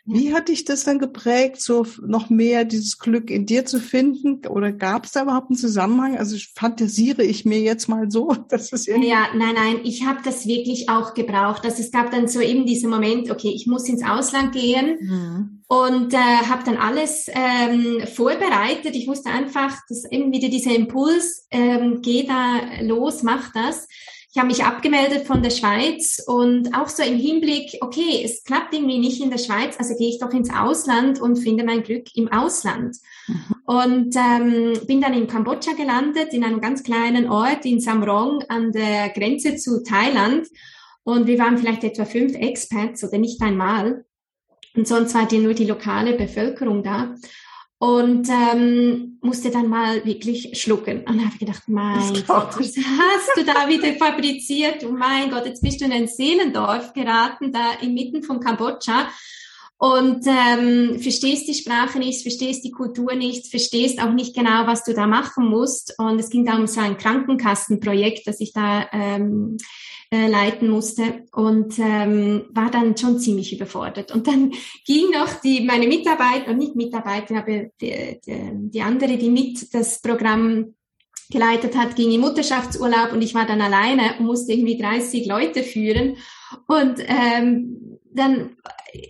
Wie 0.04 0.32
hat 0.32 0.48
dich 0.48 0.64
das 0.64 0.84
dann 0.84 0.98
geprägt, 0.98 1.60
so 1.60 1.86
noch 2.04 2.28
mehr 2.28 2.64
dieses 2.64 2.98
Glück 2.98 3.30
in 3.30 3.46
dir 3.46 3.66
zu 3.66 3.80
finden? 3.80 4.46
Oder 4.46 4.72
gab 4.72 5.04
es 5.04 5.12
da 5.12 5.22
überhaupt 5.22 5.50
einen 5.50 5.58
Zusammenhang? 5.58 6.18
Also 6.18 6.36
fantasiere 6.54 7.22
ich 7.22 7.44
mir 7.44 7.60
jetzt 7.60 7.88
mal 7.88 8.10
so, 8.10 8.32
dass 8.48 8.72
es 8.72 8.86
irgendwie... 8.86 9.08
Ja, 9.08 9.26
nein, 9.36 9.54
nein, 9.54 9.80
ich 9.84 10.04
habe 10.04 10.20
das 10.24 10.46
wirklich 10.46 10.88
auch 10.88 11.14
gebraucht. 11.14 11.64
Also 11.64 11.82
es 11.82 11.90
gab 11.90 12.10
dann 12.10 12.26
so 12.28 12.40
eben 12.40 12.64
diesen 12.64 12.90
Moment, 12.90 13.30
okay, 13.30 13.52
ich 13.54 13.66
muss 13.66 13.88
ins 13.88 14.04
Ausland 14.04 14.52
gehen. 14.52 14.98
Mhm 15.00 15.61
und 15.72 16.12
äh, 16.12 16.18
habe 16.18 16.64
dann 16.66 16.76
alles 16.76 17.30
ähm, 17.32 18.06
vorbereitet. 18.06 18.94
Ich 18.94 19.08
wusste 19.08 19.30
einfach, 19.30 19.74
dass 19.88 20.04
eben 20.04 20.30
wieder 20.30 20.50
dieser 20.50 20.74
Impuls, 20.74 21.46
ähm, 21.50 22.02
geh 22.02 22.26
da 22.26 22.60
los, 22.82 23.22
mach 23.22 23.54
das. 23.54 23.88
Ich 24.30 24.36
habe 24.36 24.48
mich 24.48 24.64
abgemeldet 24.64 25.26
von 25.26 25.42
der 25.42 25.48
Schweiz 25.48 26.22
und 26.26 26.74
auch 26.76 26.88
so 26.88 27.02
im 27.02 27.16
Hinblick, 27.16 27.78
okay, 27.80 28.20
es 28.22 28.44
klappt 28.44 28.74
irgendwie 28.74 28.98
nicht 28.98 29.22
in 29.22 29.30
der 29.30 29.38
Schweiz, 29.38 29.76
also 29.78 29.96
gehe 29.96 30.10
ich 30.10 30.18
doch 30.18 30.32
ins 30.32 30.52
Ausland 30.52 31.22
und 31.22 31.36
finde 31.36 31.64
mein 31.64 31.82
Glück 31.82 32.14
im 32.16 32.30
Ausland. 32.30 32.94
Mhm. 33.26 33.54
Und 33.64 34.16
ähm, 34.16 34.78
bin 34.86 35.00
dann 35.00 35.14
in 35.14 35.26
Kambodscha 35.26 35.72
gelandet, 35.72 36.34
in 36.34 36.44
einem 36.44 36.60
ganz 36.60 36.82
kleinen 36.82 37.30
Ort 37.30 37.64
in 37.64 37.80
Samrong 37.80 38.44
an 38.48 38.72
der 38.72 39.08
Grenze 39.08 39.56
zu 39.56 39.82
Thailand 39.82 40.48
Und 41.02 41.26
wir 41.26 41.38
waren 41.38 41.56
vielleicht 41.56 41.82
etwa 41.82 42.04
fünf 42.04 42.34
Expats 42.34 43.02
oder 43.04 43.16
nicht 43.16 43.40
einmal. 43.40 44.04
Und 44.74 44.88
sonst 44.88 45.14
war 45.14 45.26
die 45.26 45.38
nur 45.38 45.54
die 45.54 45.66
lokale 45.66 46.14
Bevölkerung 46.14 46.82
da. 46.82 47.14
Und 47.78 48.28
ähm, 48.28 49.18
musste 49.22 49.50
dann 49.50 49.68
mal 49.68 50.04
wirklich 50.04 50.60
schlucken. 50.60 51.04
Und 51.04 51.24
habe 51.24 51.36
gedacht, 51.38 51.64
mein 51.66 52.14
Gott, 52.26 52.56
was 52.56 52.76
hast 52.76 53.30
du 53.36 53.44
da 53.44 53.68
wieder 53.68 53.92
fabriziert? 53.94 54.84
Oh 54.84 54.92
mein 54.92 55.30
Gott, 55.30 55.46
jetzt 55.46 55.62
bist 55.62 55.80
du 55.80 55.86
in 55.86 55.92
ein 55.92 56.06
Seelendorf 56.06 56.92
geraten, 56.92 57.52
da 57.52 57.72
inmitten 57.80 58.22
von 58.22 58.38
Kambodscha 58.38 59.08
und 59.82 60.24
ähm, 60.28 61.00
verstehst 61.00 61.48
die 61.48 61.54
Sprache 61.54 61.98
nicht, 61.98 62.22
verstehst 62.22 62.64
die 62.64 62.70
Kultur 62.70 63.16
nicht, 63.16 63.48
verstehst 63.48 64.00
auch 64.00 64.12
nicht 64.12 64.32
genau, 64.32 64.64
was 64.64 64.84
du 64.84 64.94
da 64.94 65.08
machen 65.08 65.48
musst. 65.48 65.98
Und 65.98 66.20
es 66.20 66.30
ging 66.30 66.44
da 66.46 66.54
um 66.54 66.68
so 66.68 66.80
ein 66.80 66.96
Krankenkassenprojekt, 66.96 68.24
das 68.28 68.38
ich 68.38 68.52
da 68.52 68.86
ähm, 68.92 69.56
äh, 70.12 70.28
leiten 70.28 70.68
musste 70.68 71.24
und 71.32 71.80
ähm, 71.80 72.44
war 72.52 72.70
dann 72.70 72.96
schon 72.96 73.18
ziemlich 73.18 73.52
überfordert. 73.52 74.14
Und 74.14 74.28
dann 74.28 74.52
ging 74.86 75.10
noch 75.10 75.40
die 75.40 75.62
meine 75.62 75.88
Mitarbeiter, 75.88 76.54
nicht 76.54 76.76
Mitarbeiter, 76.76 77.38
aber 77.38 77.64
die, 77.80 78.20
die, 78.24 78.50
die 78.70 78.82
andere, 78.82 79.16
die 79.16 79.30
mit 79.30 79.74
das 79.74 80.00
Programm 80.00 80.76
geleitet 81.28 81.76
hat, 81.76 81.96
ging 81.96 82.12
in 82.12 82.20
Mutterschaftsurlaub 82.20 83.12
und 83.14 83.22
ich 83.22 83.34
war 83.34 83.46
dann 83.46 83.60
alleine 83.60 84.14
und 84.20 84.26
musste 84.26 84.52
irgendwie 84.52 84.78
30 84.78 85.26
Leute 85.26 85.64
führen. 85.64 86.18
Und 86.68 87.00
ähm, 87.00 87.91
dann, 88.14 88.56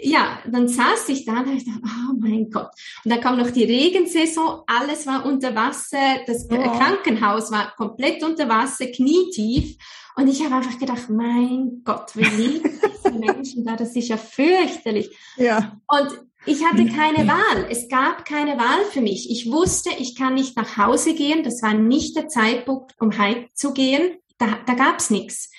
ja, 0.03 0.39
dann 0.47 0.69
saß 0.69 1.09
ich 1.09 1.25
da 1.25 1.33
und 1.33 1.47
habe 1.47 1.57
gedacht, 1.57 1.81
oh 1.85 2.15
mein 2.19 2.51
Gott. 2.51 2.71
Und 3.05 3.13
dann 3.13 3.21
kam 3.21 3.39
noch 3.39 3.51
die 3.51 3.65
Regensaison, 3.65 4.63
alles 4.67 5.07
war 5.07 5.27
unter 5.27 5.55
Wasser, 5.55 6.21
das 6.27 6.49
oh. 6.51 6.57
Krankenhaus 6.57 7.51
war 7.51 7.75
komplett 7.77 8.23
unter 8.23 8.49
Wasser, 8.49 8.87
knietief. 8.87 9.77
Und 10.15 10.29
ich 10.29 10.45
habe 10.45 10.57
einfach 10.57 10.79
gedacht, 10.79 11.09
mein 11.09 11.83
Gott, 11.85 12.15
wie 12.15 12.25
lieben 12.25 12.71
diese 13.05 13.19
Menschen 13.19 13.65
da, 13.65 13.77
das 13.77 13.97
ist 13.97 14.09
ja 14.09 14.17
fürchterlich. 14.17 15.11
Ja. 15.37 15.81
Und 15.89 16.21
ich 16.45 16.65
hatte 16.65 16.87
keine 16.87 17.27
Wahl. 17.29 17.67
Es 17.71 17.89
gab 17.89 18.25
keine 18.25 18.59
Wahl 18.59 18.85
für 18.91 19.01
mich. 19.01 19.31
Ich 19.31 19.51
wusste, 19.51 19.91
ich 19.99 20.17
kann 20.17 20.35
nicht 20.35 20.57
nach 20.57 20.77
Hause 20.77 21.15
gehen. 21.15 21.45
Das 21.45 21.63
war 21.63 21.75
nicht 21.75 22.17
der 22.17 22.29
Zeitpunkt, 22.29 22.95
um 22.99 23.17
heimzugehen. 23.17 24.19
Da, 24.39 24.59
da 24.67 24.75
gab's 24.75 25.11
nichts. 25.11 25.51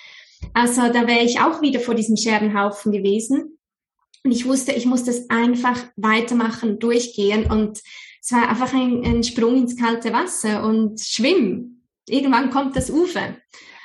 Also 0.52 0.82
da 0.92 1.06
wäre 1.06 1.24
ich 1.24 1.40
auch 1.40 1.62
wieder 1.62 1.80
vor 1.80 1.94
diesem 1.94 2.16
Scherbenhaufen 2.16 2.92
gewesen. 2.92 3.58
Und 4.24 4.32
ich 4.32 4.46
wusste, 4.46 4.72
ich 4.72 4.86
muss 4.86 5.04
das 5.04 5.28
einfach 5.28 5.78
weitermachen, 5.96 6.78
durchgehen. 6.78 7.50
Und 7.50 7.80
es 8.22 8.32
war 8.32 8.48
einfach 8.48 8.72
ein, 8.72 9.04
ein 9.04 9.22
Sprung 9.22 9.56
ins 9.56 9.76
kalte 9.76 10.12
Wasser 10.12 10.64
und 10.64 11.00
schwimmen. 11.00 11.82
Irgendwann 12.08 12.50
kommt 12.50 12.74
das 12.76 12.90
Ufer. 12.90 13.36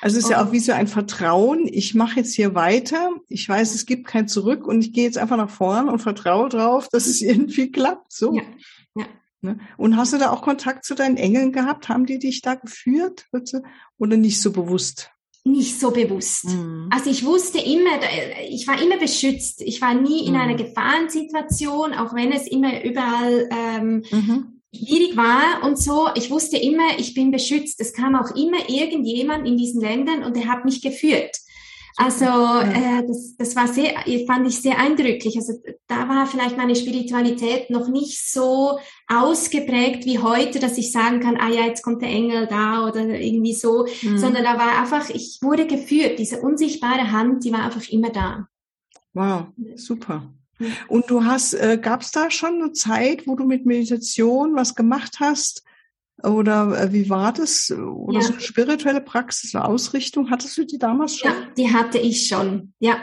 Also 0.02 0.16
es 0.16 0.24
ist 0.24 0.30
ja 0.30 0.42
auch 0.42 0.50
wie 0.50 0.60
so 0.60 0.72
ein 0.72 0.86
Vertrauen. 0.86 1.68
Ich 1.70 1.94
mache 1.94 2.16
jetzt 2.16 2.34
hier 2.34 2.54
weiter. 2.54 3.10
Ich 3.28 3.46
weiß, 3.46 3.74
es 3.74 3.84
gibt 3.84 4.06
kein 4.06 4.28
Zurück 4.28 4.66
und 4.66 4.80
ich 4.80 4.94
gehe 4.94 5.04
jetzt 5.04 5.18
einfach 5.18 5.36
nach 5.36 5.50
vorn 5.50 5.90
und 5.90 5.98
vertraue 5.98 6.48
drauf, 6.48 6.88
dass 6.88 7.06
es 7.06 7.20
irgendwie 7.20 7.70
klappt. 7.70 8.12
So. 8.12 8.34
Ja. 8.34 8.42
ja. 8.94 9.06
Ne? 9.42 9.58
Und 9.76 9.98
hast 9.98 10.14
du 10.14 10.18
da 10.18 10.30
auch 10.30 10.40
Kontakt 10.40 10.86
zu 10.86 10.94
deinen 10.94 11.18
Engeln 11.18 11.52
gehabt? 11.52 11.90
Haben 11.90 12.06
die 12.06 12.18
dich 12.18 12.40
da 12.40 12.54
geführt? 12.54 13.26
Oder 13.98 14.16
nicht 14.16 14.40
so 14.40 14.52
bewusst? 14.52 15.10
Nicht 15.44 15.80
so 15.80 15.90
bewusst. 15.90 16.44
Mhm. 16.44 16.88
Also 16.90 17.10
ich 17.10 17.24
wusste 17.24 17.58
immer, 17.58 18.00
ich 18.48 18.66
war 18.68 18.80
immer 18.80 18.98
beschützt. 18.98 19.62
Ich 19.62 19.80
war 19.80 19.94
nie 19.94 20.26
in 20.26 20.34
mhm. 20.34 20.40
einer 20.40 20.54
Gefahrensituation, 20.54 21.94
auch 21.94 22.14
wenn 22.14 22.32
es 22.32 22.46
immer 22.46 22.84
überall 22.84 23.48
ähm, 23.50 24.04
mhm 24.10 24.60
schwierig 24.72 25.16
war 25.16 25.64
und 25.64 25.78
so. 25.78 26.08
Ich 26.14 26.30
wusste 26.30 26.56
immer, 26.56 26.98
ich 26.98 27.14
bin 27.14 27.30
beschützt. 27.30 27.80
Es 27.80 27.92
kam 27.92 28.14
auch 28.14 28.34
immer 28.36 28.68
irgendjemand 28.68 29.46
in 29.46 29.56
diesen 29.56 29.80
Ländern 29.80 30.24
und 30.24 30.36
der 30.36 30.46
hat 30.46 30.64
mich 30.64 30.80
geführt. 30.80 31.36
Also 31.96 32.24
äh, 32.24 33.06
das, 33.06 33.36
das 33.36 33.56
war 33.56 33.68
sehr, 33.68 33.94
fand 34.26 34.46
ich 34.46 34.60
sehr 34.60 34.78
eindrücklich. 34.78 35.36
Also 35.36 35.54
da 35.86 36.08
war 36.08 36.26
vielleicht 36.26 36.56
meine 36.56 36.76
Spiritualität 36.76 37.70
noch 37.70 37.88
nicht 37.88 38.30
so 38.30 38.78
ausgeprägt 39.08 40.04
wie 40.06 40.18
heute, 40.18 40.60
dass 40.60 40.78
ich 40.78 40.92
sagen 40.92 41.20
kann, 41.20 41.36
ah 41.36 41.50
ja, 41.50 41.66
jetzt 41.66 41.82
kommt 41.82 42.02
der 42.02 42.08
Engel 42.08 42.46
da 42.46 42.86
oder 42.86 43.06
irgendwie 43.06 43.54
so, 43.54 43.86
mhm. 44.02 44.18
sondern 44.18 44.44
da 44.44 44.56
war 44.56 44.80
einfach, 44.80 45.10
ich 45.10 45.38
wurde 45.42 45.66
geführt. 45.66 46.18
Diese 46.18 46.40
unsichtbare 46.40 47.12
Hand, 47.12 47.44
die 47.44 47.52
war 47.52 47.64
einfach 47.64 47.88
immer 47.88 48.10
da. 48.10 48.46
Wow, 49.12 49.46
super. 49.74 50.22
Und 50.88 51.10
du 51.10 51.24
hast, 51.24 51.54
äh, 51.54 51.78
gab 51.80 52.02
es 52.02 52.10
da 52.10 52.30
schon 52.30 52.62
eine 52.62 52.72
Zeit, 52.72 53.26
wo 53.26 53.34
du 53.34 53.44
mit 53.44 53.66
Meditation 53.66 54.54
was 54.54 54.74
gemacht 54.74 55.16
hast? 55.18 55.64
Oder 56.24 56.80
äh, 56.80 56.92
wie 56.92 57.08
war 57.08 57.32
das? 57.32 57.70
Oder 57.70 58.20
ja. 58.20 58.26
so 58.26 58.32
eine 58.32 58.40
spirituelle 58.40 59.00
Praxis, 59.00 59.54
eine 59.54 59.64
Ausrichtung? 59.64 60.30
Hattest 60.30 60.56
du 60.58 60.64
die 60.64 60.78
damals 60.78 61.18
schon? 61.18 61.30
Ja, 61.30 61.36
die 61.56 61.72
hatte 61.72 61.98
ich 61.98 62.26
schon. 62.26 62.72
Ja. 62.78 62.96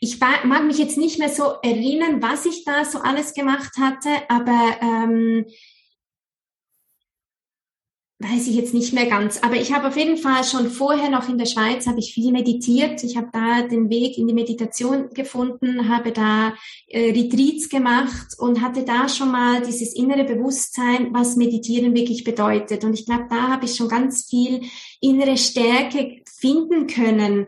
Ich 0.00 0.20
war, 0.20 0.44
mag 0.44 0.64
mich 0.64 0.78
jetzt 0.78 0.98
nicht 0.98 1.18
mehr 1.18 1.28
so 1.28 1.54
erinnern, 1.62 2.22
was 2.22 2.46
ich 2.46 2.64
da 2.64 2.84
so 2.84 2.98
alles 2.98 3.34
gemacht 3.34 3.72
hatte, 3.78 4.08
aber 4.28 4.76
ähm, 4.80 5.46
weiß 8.18 8.46
ich 8.48 8.54
jetzt 8.54 8.72
nicht 8.72 8.94
mehr 8.94 9.06
ganz, 9.06 9.42
aber 9.42 9.56
ich 9.56 9.74
habe 9.74 9.88
auf 9.88 9.96
jeden 9.96 10.16
Fall 10.16 10.42
schon 10.42 10.70
vorher 10.70 11.10
noch 11.10 11.28
in 11.28 11.36
der 11.36 11.44
Schweiz 11.44 11.86
habe 11.86 11.98
ich 11.98 12.14
viel 12.14 12.32
meditiert. 12.32 13.04
Ich 13.04 13.16
habe 13.16 13.28
da 13.30 13.62
den 13.62 13.90
Weg 13.90 14.16
in 14.16 14.26
die 14.26 14.32
Meditation 14.32 15.10
gefunden, 15.10 15.90
habe 15.90 16.12
da 16.12 16.54
äh, 16.88 17.10
Retreats 17.10 17.68
gemacht 17.68 18.28
und 18.38 18.62
hatte 18.62 18.84
da 18.84 19.10
schon 19.10 19.30
mal 19.30 19.60
dieses 19.60 19.94
innere 19.94 20.24
Bewusstsein, 20.24 21.12
was 21.12 21.36
Meditieren 21.36 21.94
wirklich 21.94 22.24
bedeutet. 22.24 22.84
Und 22.84 22.94
ich 22.94 23.04
glaube, 23.04 23.26
da 23.28 23.48
habe 23.48 23.66
ich 23.66 23.76
schon 23.76 23.88
ganz 23.88 24.24
viel 24.24 24.62
innere 25.02 25.36
Stärke 25.36 26.22
finden 26.24 26.86
können, 26.86 27.46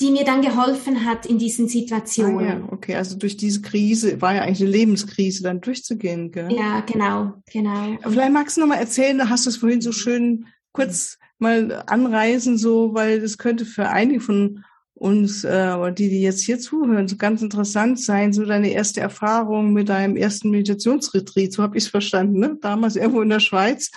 die 0.00 0.12
mir 0.12 0.24
dann 0.24 0.42
geholfen 0.42 1.04
hat 1.04 1.26
in 1.26 1.38
diesen 1.38 1.68
Situationen. 1.68 2.38
Ah, 2.38 2.42
ja, 2.42 2.68
okay, 2.70 2.94
also 2.94 3.16
durch 3.16 3.36
diese 3.36 3.62
Krise 3.62 4.20
war 4.20 4.34
ja 4.34 4.42
eigentlich 4.42 4.60
eine 4.60 4.70
Lebenskrise 4.70 5.42
dann 5.42 5.60
durchzugehen, 5.60 6.30
gell? 6.30 6.52
Ja, 6.52 6.80
genau, 6.80 7.34
genau. 7.50 7.98
Vielleicht 8.02 8.32
magst 8.32 8.56
du 8.56 8.60
noch 8.60 8.68
mal 8.68 8.76
erzählen, 8.76 9.18
du 9.18 9.28
hast 9.28 9.46
es 9.46 9.56
vorhin 9.56 9.80
so 9.80 9.90
schön 9.90 10.46
kurz 10.72 11.18
mal 11.38 11.82
anreisen, 11.86 12.58
so, 12.58 12.94
weil 12.94 13.20
das 13.20 13.38
könnte 13.38 13.64
für 13.64 13.88
einige 13.88 14.20
von 14.20 14.64
uns, 14.94 15.44
äh, 15.44 15.92
die, 15.92 16.08
die 16.08 16.22
jetzt 16.22 16.42
hier 16.42 16.58
zuhören, 16.58 17.08
so 17.08 17.16
ganz 17.16 17.42
interessant 17.42 18.00
sein, 18.00 18.32
so 18.32 18.44
deine 18.44 18.70
erste 18.70 19.00
Erfahrung 19.00 19.72
mit 19.72 19.88
deinem 19.88 20.16
ersten 20.16 20.50
Meditationsretreat, 20.50 21.52
so 21.52 21.62
habe 21.62 21.76
ich 21.76 21.84
es 21.84 21.90
verstanden, 21.90 22.38
ne? 22.40 22.58
Damals 22.60 22.96
irgendwo 22.96 23.22
in 23.22 23.28
der 23.28 23.40
Schweiz. 23.40 23.90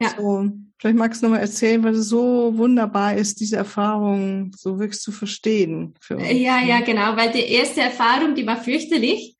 Ja. 0.00 0.14
So, 0.16 0.48
vielleicht 0.78 0.96
magst 0.96 1.22
du 1.22 1.26
noch 1.26 1.34
mal 1.34 1.40
erzählen, 1.40 1.82
weil 1.84 1.94
es 1.94 2.08
so 2.08 2.56
wunderbar 2.56 3.14
ist, 3.14 3.40
diese 3.40 3.56
Erfahrung 3.56 4.52
so 4.56 4.78
wirklich 4.78 5.00
zu 5.00 5.12
verstehen. 5.12 5.94
Für 6.00 6.16
uns. 6.16 6.30
Ja, 6.32 6.60
ja, 6.60 6.80
genau, 6.80 7.16
weil 7.16 7.30
die 7.32 7.40
erste 7.40 7.82
Erfahrung, 7.82 8.34
die 8.34 8.46
war 8.46 8.56
fürchterlich. 8.56 9.36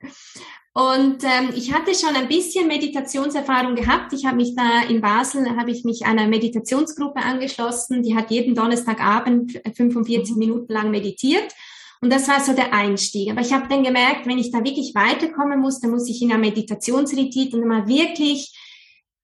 Und 0.72 1.24
ähm, 1.24 1.50
ich 1.56 1.72
hatte 1.72 1.94
schon 1.94 2.14
ein 2.14 2.28
bisschen 2.28 2.68
Meditationserfahrung 2.68 3.74
gehabt. 3.74 4.12
Ich 4.12 4.24
habe 4.24 4.36
mich 4.36 4.54
da 4.54 4.82
in 4.88 5.00
Basel, 5.00 5.56
habe 5.56 5.72
ich 5.72 5.84
mich 5.84 6.06
einer 6.06 6.28
Meditationsgruppe 6.28 7.20
angeschlossen. 7.20 8.02
Die 8.02 8.14
hat 8.14 8.30
jeden 8.30 8.54
Donnerstagabend 8.54 9.60
45 9.74 10.32
mhm. 10.32 10.38
Minuten 10.38 10.72
lang 10.72 10.90
meditiert. 10.90 11.52
Und 12.00 12.12
das 12.12 12.28
war 12.28 12.40
so 12.40 12.52
der 12.52 12.72
Einstieg. 12.72 13.30
Aber 13.30 13.40
ich 13.40 13.52
habe 13.52 13.68
dann 13.68 13.82
gemerkt, 13.82 14.26
wenn 14.26 14.38
ich 14.38 14.52
da 14.52 14.58
wirklich 14.58 14.94
weiterkommen 14.94 15.60
muss, 15.60 15.80
dann 15.80 15.90
muss 15.90 16.08
ich 16.08 16.22
in 16.22 16.30
einer 16.30 16.40
Meditationsretreat 16.40 17.52
und 17.52 17.66
mal 17.66 17.88
wirklich 17.88 18.54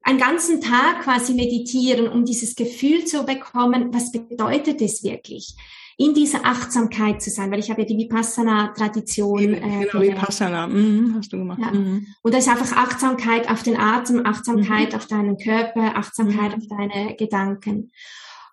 einen 0.06 0.18
ganzen 0.18 0.60
Tag 0.60 1.02
quasi 1.02 1.34
meditieren, 1.34 2.08
um 2.08 2.24
dieses 2.24 2.54
Gefühl 2.54 3.04
zu 3.04 3.24
bekommen, 3.24 3.92
was 3.92 4.12
bedeutet 4.12 4.80
es 4.80 5.02
wirklich? 5.02 5.54
in 5.98 6.12
dieser 6.12 6.44
Achtsamkeit 6.44 7.22
zu 7.22 7.30
sein, 7.30 7.50
weil 7.50 7.58
ich 7.58 7.70
habe 7.70 7.80
ja 7.80 7.86
die 7.86 7.96
Vipassana-Tradition. 7.96 9.54
Äh, 9.54 9.86
genau, 9.90 10.02
Vipassana, 10.04 10.66
mhm, 10.66 11.14
hast 11.16 11.32
du 11.32 11.38
gemacht. 11.38 11.58
Ja. 11.58 11.70
Mhm. 11.70 12.06
Und 12.20 12.34
das 12.34 12.46
ist 12.46 12.52
einfach 12.52 12.76
Achtsamkeit 12.76 13.50
auf 13.50 13.62
den 13.62 13.78
Atem, 13.78 14.26
Achtsamkeit 14.26 14.90
mhm. 14.90 14.94
auf 14.94 15.06
deinen 15.06 15.38
Körper, 15.38 15.96
Achtsamkeit 15.96 16.54
mhm. 16.54 16.62
auf 16.62 16.68
deine 16.68 17.16
Gedanken. 17.16 17.92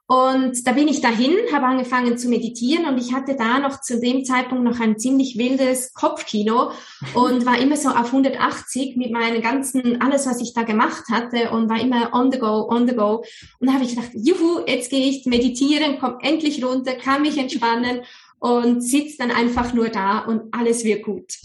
Und 0.06 0.68
da 0.68 0.74
bin 0.74 0.90
ich 0.90 1.00
dahin, 1.00 1.34
habe 1.54 1.66
angefangen 1.66 2.18
zu 2.18 2.28
meditieren 2.28 2.86
und 2.86 2.98
ich 2.98 3.14
hatte 3.14 3.36
da 3.38 3.60
noch 3.60 3.80
zu 3.80 4.02
dem 4.02 4.26
Zeitpunkt 4.26 4.66
noch 4.66 4.82
ein 4.82 5.00
ziemlich 5.00 5.38
wildes 5.38 5.94
Kopfkino 5.94 6.72
und 7.14 7.46
war 7.46 7.58
immer 7.58 7.78
so 7.78 7.88
auf 7.88 8.08
180 8.08 8.98
mit 8.98 9.12
meinen 9.12 9.42
ganzen, 9.42 10.02
alles, 10.02 10.28
was 10.28 10.42
ich 10.42 10.54
da 10.54 10.64
gemacht 10.64 11.06
hatte 11.10 11.52
und 11.52 11.70
war 11.70 11.80
immer 11.80 12.14
on 12.14 12.34
the 12.34 12.38
go, 12.38 12.68
on 12.70 12.86
the 12.86 12.96
go. 12.96 13.24
Und 13.60 13.68
da 13.68 13.74
habe 13.74 13.86
ich 13.86 13.96
gedacht, 13.96 14.12
juhu, 14.14 14.60
jetzt 14.68 14.90
gehe 14.90 15.08
ich 15.08 15.26
meditieren, 15.26 15.98
komm 16.02 16.18
endlich 16.20 16.64
runter, 16.64 16.96
kann 16.96 17.22
mich 17.22 17.38
entspannen 17.38 18.02
und 18.44 18.82
sitzt 18.82 19.22
dann 19.22 19.32
einfach 19.32 19.74
nur 19.74 19.88
da 19.88 20.20
und 20.20 20.54
alles 20.54 20.84
wird 20.84 21.04
gut. 21.04 21.38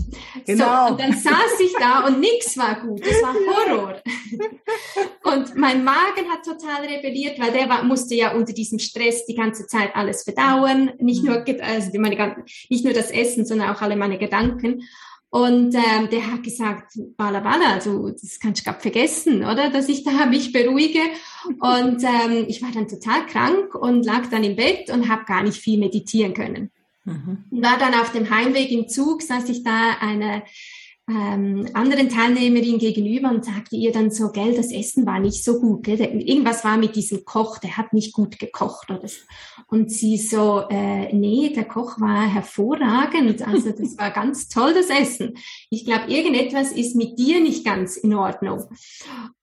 Genau. 0.45 0.89
So, 0.89 0.93
und 0.93 1.01
dann 1.01 1.13
saß 1.13 1.61
ich 1.61 1.73
da 1.79 2.05
und 2.05 2.19
nichts 2.19 2.59
war 2.59 2.81
gut. 2.81 3.07
Das 3.07 3.23
war 3.23 3.35
Horror. 3.35 4.03
und 5.33 5.55
mein 5.55 5.85
Magen 5.85 6.29
hat 6.29 6.45
total 6.45 6.87
rebelliert, 6.87 7.39
weil 7.39 7.53
der 7.53 7.69
war, 7.69 7.85
musste 7.85 8.17
ja 8.17 8.35
unter 8.35 8.53
diesem 8.53 8.81
Stress 8.81 9.27
die 9.27 9.37
ganze 9.37 9.69
Zeit 9.69 9.95
alles 9.95 10.25
verdauen. 10.25 10.91
Nicht 10.99 11.23
nur, 11.23 11.45
also 11.61 12.01
meine, 12.01 12.45
nicht 12.69 12.85
nur 12.85 12.95
das 12.95 13.13
Essen, 13.13 13.47
sondern 13.47 13.71
auch 13.71 13.81
alle 13.81 13.95
meine 13.95 14.19
Gedanken. 14.19 14.83
Und 15.31 15.77
ähm, 15.77 16.09
der 16.11 16.33
hat 16.33 16.43
gesagt, 16.43 16.99
bala 17.17 17.39
bala, 17.39 17.75
also 17.75 18.11
das 18.11 18.41
kannst 18.41 18.63
du 18.63 18.65
gar 18.65 18.81
vergessen, 18.81 19.45
oder? 19.45 19.71
Dass 19.71 19.89
ich 19.89 20.03
da 20.03 20.27
mich 20.27 20.53
beruhige. 20.53 21.03
Und 21.61 22.03
ähm, 22.03 22.47
ich 22.49 22.61
war 22.61 22.73
dann 22.73 22.89
total 22.89 23.25
krank 23.27 23.77
und 23.77 24.05
lag 24.05 24.29
dann 24.33 24.43
im 24.43 24.57
Bett 24.57 24.91
und 24.91 25.09
habe 25.09 25.27
gar 25.27 25.45
nicht 25.45 25.59
viel 25.59 25.79
meditieren 25.79 26.35
können. 26.35 26.73
Mhm. 27.09 27.63
War 27.63 27.79
dann 27.79 27.95
auf 27.95 28.13
dem 28.13 28.29
Heimweg 28.29 28.71
im 28.71 28.89
Zug, 28.89 29.23
saß 29.23 29.49
ich 29.49 29.63
da 29.65 29.97
eine 30.01 30.43
ähm, 31.09 31.67
anderen 31.73 32.11
Teilnehmerin 32.11 32.79
gegenüber 32.79 33.31
und 33.31 33.45
sagte 33.45 33.77
ihr 33.77 33.93
dann 33.93 34.11
so, 34.11 34.31
gell, 34.31 34.55
das 34.55 34.71
Essen 34.71 35.07
war 35.07 35.19
nicht 35.19 35.43
so 35.43 35.59
gut, 35.59 35.85
gell? 35.85 36.01
irgendwas 36.01 36.65
war 36.65 36.77
mit 36.77 36.97
diesem 36.97 37.25
Koch, 37.25 37.59
der 37.59 37.79
hat 37.79 37.95
nicht 37.95 38.13
gut 38.13 38.39
gekocht 38.39 38.91
oder 38.91 39.09
so. 39.09 39.21
Und 39.69 39.91
sie 39.91 40.19
so, 40.19 40.65
äh, 40.69 41.13
nee, 41.15 41.51
der 41.55 41.65
Koch 41.65 41.99
war 41.99 42.27
hervorragend, 42.29 43.47
also 43.47 43.71
das 43.71 43.97
war 43.97 44.11
ganz 44.11 44.49
toll, 44.49 44.75
das 44.75 44.91
Essen. 44.91 45.35
Ich 45.71 45.87
glaube, 45.87 46.11
irgendetwas 46.13 46.73
ist 46.73 46.95
mit 46.95 47.19
dir 47.19 47.41
nicht 47.41 47.65
ganz 47.65 47.97
in 47.97 48.15
Ordnung. 48.15 48.65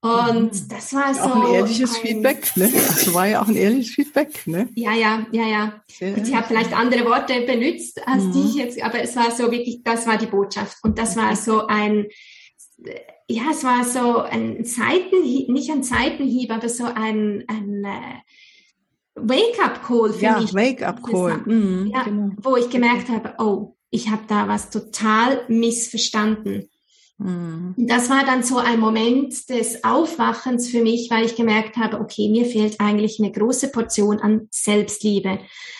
Und 0.02 0.54
mhm. 0.54 0.68
das 0.70 0.94
war 0.94 1.14
so. 1.16 1.22
Auch 1.22 1.48
ein 1.48 1.54
ehrliches 1.54 1.96
ein, 1.96 2.02
Feedback, 2.02 2.56
ne? 2.56 2.70
Also 2.90 3.14
war 3.16 3.28
ja 3.28 3.42
auch 3.42 3.48
ein 3.48 3.56
ehrliches 3.56 3.96
Feedback, 3.96 4.46
ne? 4.46 4.70
Ja, 4.76 4.94
ja, 4.94 5.26
ja, 5.32 5.48
ja. 5.48 5.74
Sehr 5.88 6.16
und 6.16 6.28
sie 6.28 6.36
hat 6.36 6.46
vielleicht 6.46 6.74
andere 6.78 7.06
Worte 7.06 7.42
benutzt, 7.42 8.00
als 8.08 8.26
mhm. 8.26 8.32
die 8.34 8.50
ich 8.50 8.56
jetzt, 8.56 8.84
aber 8.84 9.00
es 9.02 9.16
war 9.16 9.32
so 9.32 9.52
wirklich, 9.52 9.82
das 9.84 10.06
war 10.06 10.18
die 10.18 10.28
Botschaft. 10.28 10.78
Und 10.84 11.00
das 11.00 11.18
war 11.18 11.36
so 11.36 11.55
ein, 11.62 12.08
ja, 13.28 13.44
es 13.52 13.64
war 13.64 13.84
so 13.84 14.20
ein 14.22 14.66
Seitenhieb, 14.66 15.50
nicht 15.50 15.72
ein 15.72 15.84
Seitenhieb, 15.84 16.52
aber 16.52 16.70
so 16.70 16.86
ein, 16.86 17.44
ein 17.48 17.84
äh, 17.84 18.20
Wake-up-Call 19.16 20.14
für 20.14 20.24
ja, 20.24 20.40
mich. 20.40 20.54
Wake-up-Call. 20.54 21.38
Mhm, 21.46 21.92
ja, 21.94 22.04
genau. 22.04 22.32
Wo 22.42 22.56
ich 22.58 22.70
gemerkt 22.70 23.10
habe, 23.10 23.36
oh, 23.40 23.76
ich 23.90 24.10
habe 24.10 24.24
da 24.28 24.48
was 24.48 24.70
total 24.70 25.42
missverstanden. 25.48 26.70
Mhm. 27.18 27.74
Das 27.78 28.10
war 28.10 28.26
dann 28.26 28.44
so 28.44 28.58
ein 28.58 28.80
Moment 28.80 29.50
des 29.50 29.84
Aufwachens 29.84 30.70
für 30.70 30.82
mich, 30.82 31.10
weil 31.10 31.26
ich 31.26 31.36
gemerkt 31.36 31.78
habe, 31.78 32.00
okay, 32.00 32.30
mir 32.30 32.46
fehlt 32.46 32.80
eigentlich 32.80 33.20
eine 33.20 33.32
große 33.32 33.72
Portion 33.72 34.20
an 34.20 34.48
Selbstliebe. 34.52 35.40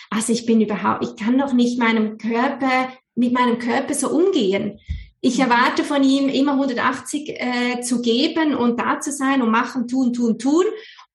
Also 0.10 0.32
ich 0.32 0.46
bin 0.46 0.62
überhaupt, 0.62 1.04
ich 1.04 1.16
kann 1.18 1.38
doch 1.38 1.52
nicht 1.52 1.78
meinem 1.78 2.18
Körper, 2.18 2.90
mit 3.16 3.34
meinem 3.34 3.60
Körper 3.60 3.94
so 3.94 4.10
umgehen. 4.10 4.80
Ich 5.22 5.40
erwarte 5.40 5.84
von 5.84 6.04
ihm 6.04 6.30
immer 6.30 6.54
180 6.54 7.30
äh, 7.30 7.82
zu 7.82 8.02
geben 8.02 8.56
und 8.56 8.80
da 8.80 9.00
zu 9.00 9.12
sein 9.12 9.42
und 9.42 9.50
machen, 9.50 9.88
tun, 9.88 10.14
tun, 10.14 10.38
tun. 10.38 10.66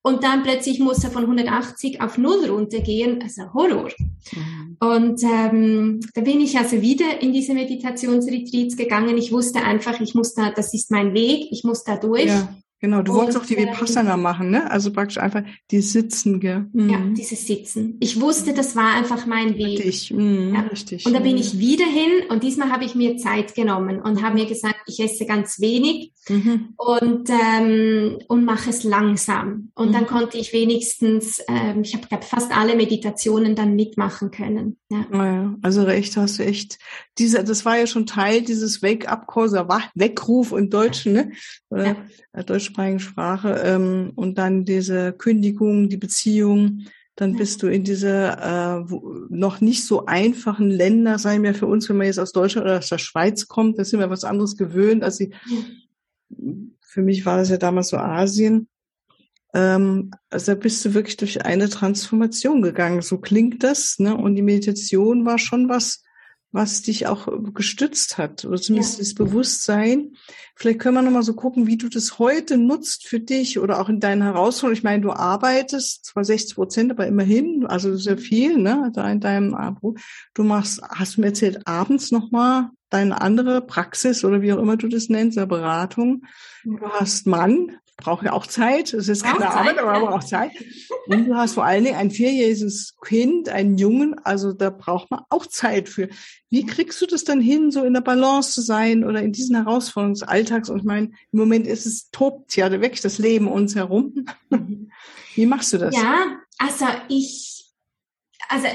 Und 0.03 0.23
dann 0.23 0.41
plötzlich 0.41 0.79
muss 0.79 1.03
er 1.03 1.11
von 1.11 1.23
180 1.23 2.01
auf 2.01 2.17
null 2.17 2.49
runtergehen, 2.49 3.21
also 3.21 3.53
Horror. 3.53 3.91
Mhm. 4.33 4.77
Und 4.79 5.23
ähm, 5.23 5.99
da 6.15 6.21
bin 6.21 6.41
ich 6.41 6.57
also 6.57 6.81
wieder 6.81 7.21
in 7.21 7.31
diese 7.33 7.53
Meditationsretreats 7.53 8.75
gegangen. 8.75 9.17
Ich 9.17 9.31
wusste 9.31 9.61
einfach, 9.61 10.01
ich 10.01 10.15
muss 10.15 10.33
da, 10.33 10.49
das 10.49 10.73
ist 10.73 10.89
mein 10.89 11.13
Weg, 11.13 11.51
ich 11.51 11.63
muss 11.63 11.83
da 11.83 11.97
durch. 11.97 12.25
Ja. 12.25 12.49
Genau, 12.83 13.03
du 13.03 13.13
wolltest 13.13 13.37
auch 13.37 13.45
die 13.45 13.57
Vipassana 13.57 14.17
machen, 14.17 14.49
ne? 14.49 14.71
Also 14.71 14.91
praktisch 14.91 15.19
einfach 15.19 15.43
die 15.69 15.81
Sitzen, 15.81 16.39
gell? 16.39 16.65
Mhm. 16.73 16.89
Ja, 16.89 16.99
dieses 17.15 17.45
Sitzen. 17.45 17.97
Ich 17.99 18.19
wusste, 18.19 18.55
das 18.55 18.75
war 18.75 18.95
einfach 18.95 19.27
mein 19.27 19.55
Weg. 19.55 19.77
Richtig, 19.85 20.11
mhm, 20.11 20.55
ja. 20.55 20.61
richtig. 20.61 21.05
Und 21.05 21.13
da 21.13 21.19
bin 21.19 21.37
ich 21.37 21.59
wieder 21.59 21.85
hin 21.85 22.27
und 22.29 22.41
diesmal 22.41 22.71
habe 22.71 22.83
ich 22.83 22.95
mir 22.95 23.17
Zeit 23.17 23.53
genommen 23.53 24.01
und 24.01 24.23
habe 24.23 24.33
mir 24.33 24.47
gesagt, 24.47 24.81
ich 24.87 24.99
esse 24.99 25.27
ganz 25.27 25.59
wenig 25.59 26.11
mhm. 26.27 26.73
und, 26.75 27.29
ähm, 27.29 28.17
und 28.27 28.45
mache 28.45 28.71
es 28.71 28.83
langsam. 28.83 29.69
Und 29.75 29.89
mhm. 29.89 29.93
dann 29.93 30.07
konnte 30.07 30.39
ich 30.39 30.51
wenigstens, 30.51 31.39
ähm, 31.47 31.83
ich 31.83 31.93
habe 31.93 32.25
fast 32.25 32.51
alle 32.51 32.75
Meditationen 32.75 33.55
dann 33.55 33.75
mitmachen 33.75 34.31
können. 34.31 34.77
Ja. 34.89 35.05
ja. 35.13 35.55
also 35.61 35.83
recht 35.83 36.17
hast 36.17 36.39
du 36.39 36.43
echt. 36.45 36.79
Diese, 37.19 37.43
das 37.43 37.63
war 37.63 37.77
ja 37.77 37.85
schon 37.85 38.07
Teil 38.07 38.41
dieses 38.41 38.81
Wake-up-Calls, 38.81 39.53
Weckruf 39.93 40.51
im 40.51 40.71
Deutschen, 40.71 41.13
ne? 41.13 41.31
Oder 41.69 41.85
ja. 41.85 41.95
Äh, 42.33 42.43
deutschsprachigen 42.71 42.99
Sprache 42.99 43.61
ähm, 43.63 44.11
und 44.15 44.37
dann 44.37 44.65
diese 44.65 45.13
Kündigung, 45.13 45.89
die 45.89 45.97
Beziehung, 45.97 46.85
dann 47.15 47.35
bist 47.35 47.61
du 47.61 47.67
in 47.67 47.83
diese 47.83 48.37
äh, 48.41 48.95
noch 49.29 49.61
nicht 49.61 49.85
so 49.85 50.05
einfachen 50.05 50.69
Länder, 50.69 51.19
sagen 51.19 51.43
wir 51.43 51.53
für 51.53 51.67
uns, 51.67 51.87
wenn 51.89 51.97
man 51.97 52.07
jetzt 52.07 52.19
aus 52.19 52.31
Deutschland 52.31 52.65
oder 52.65 52.79
aus 52.79 52.89
der 52.89 52.97
Schweiz 52.97 53.47
kommt, 53.47 53.77
da 53.77 53.83
sind 53.83 53.99
wir 53.99 54.09
was 54.09 54.23
anderes 54.23 54.57
gewöhnt. 54.57 55.03
Also 55.03 55.25
für 56.81 57.01
mich 57.01 57.25
war 57.25 57.37
das 57.37 57.49
ja 57.49 57.57
damals 57.57 57.89
so 57.89 57.97
Asien. 57.97 58.67
Ähm, 59.53 60.11
also 60.29 60.53
da 60.53 60.59
bist 60.59 60.83
du 60.85 60.93
wirklich 60.93 61.17
durch 61.17 61.45
eine 61.45 61.69
Transformation 61.69 62.61
gegangen. 62.61 63.01
So 63.01 63.17
klingt 63.17 63.63
das, 63.63 63.99
ne? 63.99 64.15
Und 64.15 64.35
die 64.35 64.41
Meditation 64.41 65.25
war 65.25 65.37
schon 65.37 65.67
was, 65.69 66.03
was 66.51 66.81
dich 66.81 67.07
auch 67.07 67.27
gestützt 67.53 68.17
hat, 68.17 68.43
oder 68.43 68.59
zumindest 68.59 68.97
ja. 68.97 68.99
das 68.99 69.13
Bewusstsein. 69.13 70.13
Vielleicht 70.55 70.79
können 70.79 70.95
wir 70.95 71.01
nochmal 71.01 71.23
so 71.23 71.33
gucken, 71.33 71.65
wie 71.65 71.77
du 71.77 71.87
das 71.87 72.19
heute 72.19 72.57
nutzt 72.57 73.07
für 73.07 73.19
dich 73.19 73.59
oder 73.59 73.79
auch 73.79 73.89
in 73.89 73.99
deinen 73.99 74.21
Herausforderungen. 74.21 74.77
Ich 74.77 74.83
meine, 74.83 75.01
du 75.01 75.11
arbeitest 75.11 76.05
zwar 76.05 76.25
60 76.25 76.55
Prozent, 76.55 76.91
aber 76.91 77.07
immerhin, 77.07 77.65
also 77.65 77.95
sehr 77.95 78.17
viel, 78.17 78.57
ne, 78.57 78.91
da 78.93 79.09
in 79.09 79.21
deinem 79.21 79.53
Abo. 79.53 79.95
Du 80.33 80.43
machst, 80.43 80.81
hast 80.81 81.17
du 81.17 81.21
mir 81.21 81.27
erzählt, 81.27 81.65
abends 81.65 82.11
nochmal 82.11 82.69
deine 82.89 83.21
andere 83.21 83.61
Praxis 83.61 84.25
oder 84.25 84.41
wie 84.41 84.51
auch 84.51 84.59
immer 84.59 84.75
du 84.75 84.89
das 84.89 85.07
nennst, 85.07 85.37
eine 85.37 85.47
Beratung. 85.47 86.25
Du 86.63 86.79
hast 86.81 87.25
Mann, 87.25 87.77
braucht 88.01 88.25
ja 88.25 88.33
auch 88.33 88.45
Zeit. 88.45 88.93
Es 88.93 89.07
ist 89.07 89.23
keine 89.23 89.49
Arbeit, 89.49 89.77
aber 89.77 89.93
ja. 89.93 90.09
auch 90.09 90.23
Zeit. 90.23 90.51
Und 91.07 91.27
du 91.27 91.35
hast 91.35 91.53
vor 91.53 91.63
allen 91.63 91.85
Dingen 91.85 91.95
ein 91.95 92.11
vierjähriges 92.11 92.97
Kind, 93.05 93.47
einen 93.47 93.77
Jungen, 93.77 94.19
also 94.23 94.51
da 94.51 94.69
braucht 94.69 95.09
man 95.09 95.21
auch 95.29 95.45
Zeit 95.45 95.87
für. 95.87 96.09
Wie 96.49 96.65
kriegst 96.65 97.01
du 97.01 97.05
das 97.05 97.23
dann 97.23 97.39
hin, 97.39 97.71
so 97.71 97.83
in 97.83 97.93
der 97.93 98.01
Balance 98.01 98.51
zu 98.51 98.61
sein 98.61 99.05
oder 99.05 99.21
in 99.21 99.31
diesen 99.31 99.55
Herausforderungen 99.55 100.15
des 100.15 100.23
Alltags? 100.23 100.69
Und 100.69 100.79
ich 100.79 100.83
meine, 100.83 101.07
im 101.31 101.39
Moment 101.39 101.65
ist 101.65 101.85
es 101.85 102.09
tobt 102.11 102.55
ja 102.57 102.69
wirklich 102.69 103.01
das 103.01 103.17
Leben 103.17 103.47
uns 103.47 103.75
herum. 103.75 104.25
Wie 105.35 105.45
machst 105.45 105.71
du 105.71 105.77
das? 105.77 105.95
Ja, 105.95 106.39
also 106.57 106.85
ich, 107.07 107.71
also 108.49 108.67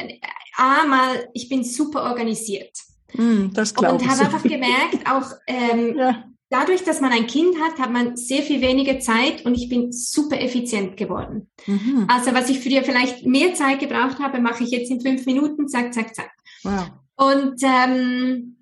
einmal, 0.56 1.28
ich 1.34 1.48
bin 1.48 1.64
super 1.64 2.04
organisiert. 2.04 2.72
Mm, 3.12 3.52
das 3.52 3.74
glaube 3.74 3.96
ich. 3.96 4.02
Und 4.02 4.10
habe 4.10 4.24
einfach 4.24 4.42
gemerkt, 4.42 5.08
auch 5.08 5.32
ähm, 5.46 5.96
ja 5.96 6.24
dadurch, 6.50 6.84
dass 6.84 7.00
man 7.00 7.12
ein 7.12 7.26
Kind 7.26 7.56
hat, 7.60 7.78
hat 7.78 7.92
man 7.92 8.16
sehr 8.16 8.42
viel 8.42 8.60
weniger 8.60 9.00
Zeit 9.00 9.44
und 9.44 9.54
ich 9.54 9.68
bin 9.68 9.92
super 9.92 10.40
effizient 10.40 10.96
geworden. 10.96 11.50
Mhm. 11.66 12.06
Also 12.08 12.34
was 12.34 12.48
ich 12.48 12.60
früher 12.60 12.82
vielleicht 12.82 13.26
mehr 13.26 13.54
Zeit 13.54 13.80
gebraucht 13.80 14.18
habe, 14.20 14.40
mache 14.40 14.64
ich 14.64 14.70
jetzt 14.70 14.90
in 14.90 15.00
fünf 15.00 15.26
Minuten, 15.26 15.68
zack, 15.68 15.92
zack, 15.92 16.14
zack. 16.14 16.30
Wow. 16.62 16.90
Und 17.16 17.62
ähm, 17.62 18.56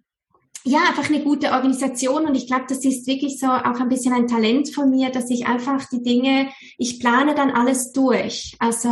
ja, 0.67 0.79
einfach 0.89 1.11
eine 1.11 1.23
gute 1.23 1.53
Organisation 1.53 2.25
und 2.25 2.35
ich 2.35 2.47
glaube, 2.47 2.65
das 2.69 2.85
ist 2.87 3.07
wirklich 3.07 3.39
so 3.39 3.47
auch 3.47 3.81
ein 3.81 3.89
bisschen 3.91 4.15
ein 4.15 4.29
Talent 4.29 4.75
von 4.75 4.89
mir, 4.89 5.11
dass 5.11 5.29
ich 5.29 5.47
einfach 5.47 5.87
die 5.91 6.03
Dinge, 6.03 6.49
ich 6.79 7.01
plane 7.01 7.35
dann 7.35 7.51
alles 7.51 7.93
durch. 7.93 8.57
Also 8.61 8.89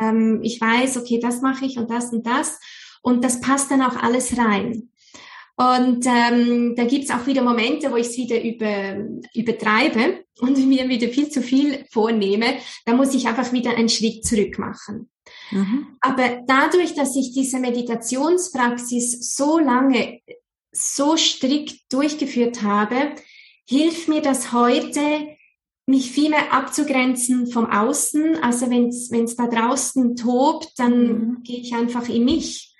ähm, 0.00 0.40
ich 0.42 0.60
weiß, 0.60 0.96
okay, 0.96 1.20
das 1.20 1.40
mache 1.40 1.64
ich 1.64 1.78
und 1.78 1.90
das 1.90 2.12
und 2.12 2.26
das 2.26 2.58
und 3.02 3.22
das 3.22 3.40
passt 3.40 3.70
dann 3.70 3.82
auch 3.82 3.96
alles 3.96 4.36
rein. 4.36 4.90
Und 5.56 6.06
ähm, 6.06 6.74
da 6.76 6.84
gibt's 6.84 7.10
auch 7.10 7.26
wieder 7.26 7.42
Momente, 7.42 7.90
wo 7.92 7.96
ich 7.96 8.08
es 8.08 8.16
wieder 8.16 8.42
über, 8.42 9.04
übertreibe 9.34 10.24
und 10.40 10.56
mir 10.66 10.88
wieder 10.88 11.08
viel 11.08 11.28
zu 11.28 11.42
viel 11.42 11.84
vornehme. 11.90 12.54
Da 12.86 12.94
muss 12.94 13.14
ich 13.14 13.26
einfach 13.26 13.52
wieder 13.52 13.76
einen 13.76 13.88
Schritt 13.88 14.24
zurück 14.24 14.58
machen. 14.58 15.10
Mhm. 15.50 15.98
Aber 16.00 16.42
dadurch, 16.46 16.94
dass 16.94 17.16
ich 17.16 17.32
diese 17.32 17.58
Meditationspraxis 17.58 19.34
so 19.36 19.58
lange, 19.58 20.20
so 20.72 21.16
strikt 21.16 21.92
durchgeführt 21.92 22.62
habe, 22.62 23.14
hilft 23.68 24.08
mir 24.08 24.22
das 24.22 24.52
heute, 24.52 25.00
mich 25.86 26.10
viel 26.10 26.30
mehr 26.30 26.52
abzugrenzen 26.52 27.46
vom 27.48 27.66
Außen. 27.66 28.42
Also 28.42 28.70
wenn 28.70 28.88
es 28.88 29.36
da 29.36 29.46
draußen 29.46 30.16
tobt, 30.16 30.72
dann 30.78 31.06
mhm. 31.06 31.42
gehe 31.42 31.60
ich 31.60 31.74
einfach 31.74 32.08
in 32.08 32.24
mich 32.24 32.71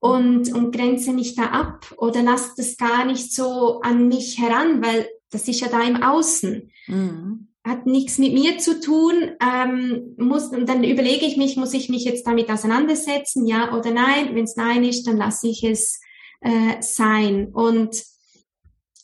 und, 0.00 0.52
und 0.52 0.72
grenze 0.72 1.12
mich 1.12 1.34
da 1.34 1.46
ab 1.46 1.92
oder 1.96 2.22
lasse 2.22 2.52
das 2.56 2.76
gar 2.76 3.04
nicht 3.04 3.32
so 3.32 3.80
an 3.80 4.08
mich 4.08 4.38
heran, 4.38 4.82
weil 4.82 5.08
das 5.30 5.48
ist 5.48 5.60
ja 5.60 5.68
da 5.68 5.82
im 5.82 6.02
Außen. 6.02 6.70
Mhm. 6.86 7.48
Hat 7.66 7.86
nichts 7.86 8.18
mit 8.18 8.34
mir 8.34 8.58
zu 8.58 8.80
tun. 8.80 9.14
Ähm, 9.40 10.14
muss, 10.18 10.48
und 10.48 10.68
dann 10.68 10.84
überlege 10.84 11.24
ich 11.24 11.36
mich, 11.36 11.56
muss 11.56 11.72
ich 11.72 11.88
mich 11.88 12.04
jetzt 12.04 12.26
damit 12.26 12.50
auseinandersetzen, 12.50 13.46
ja 13.46 13.76
oder 13.76 13.90
nein? 13.90 14.34
Wenn 14.34 14.44
es 14.44 14.56
nein 14.56 14.84
ist, 14.84 15.06
dann 15.06 15.16
lasse 15.16 15.48
ich 15.48 15.64
es 15.64 16.00
äh, 16.40 16.80
sein. 16.80 17.48
Und 17.52 18.04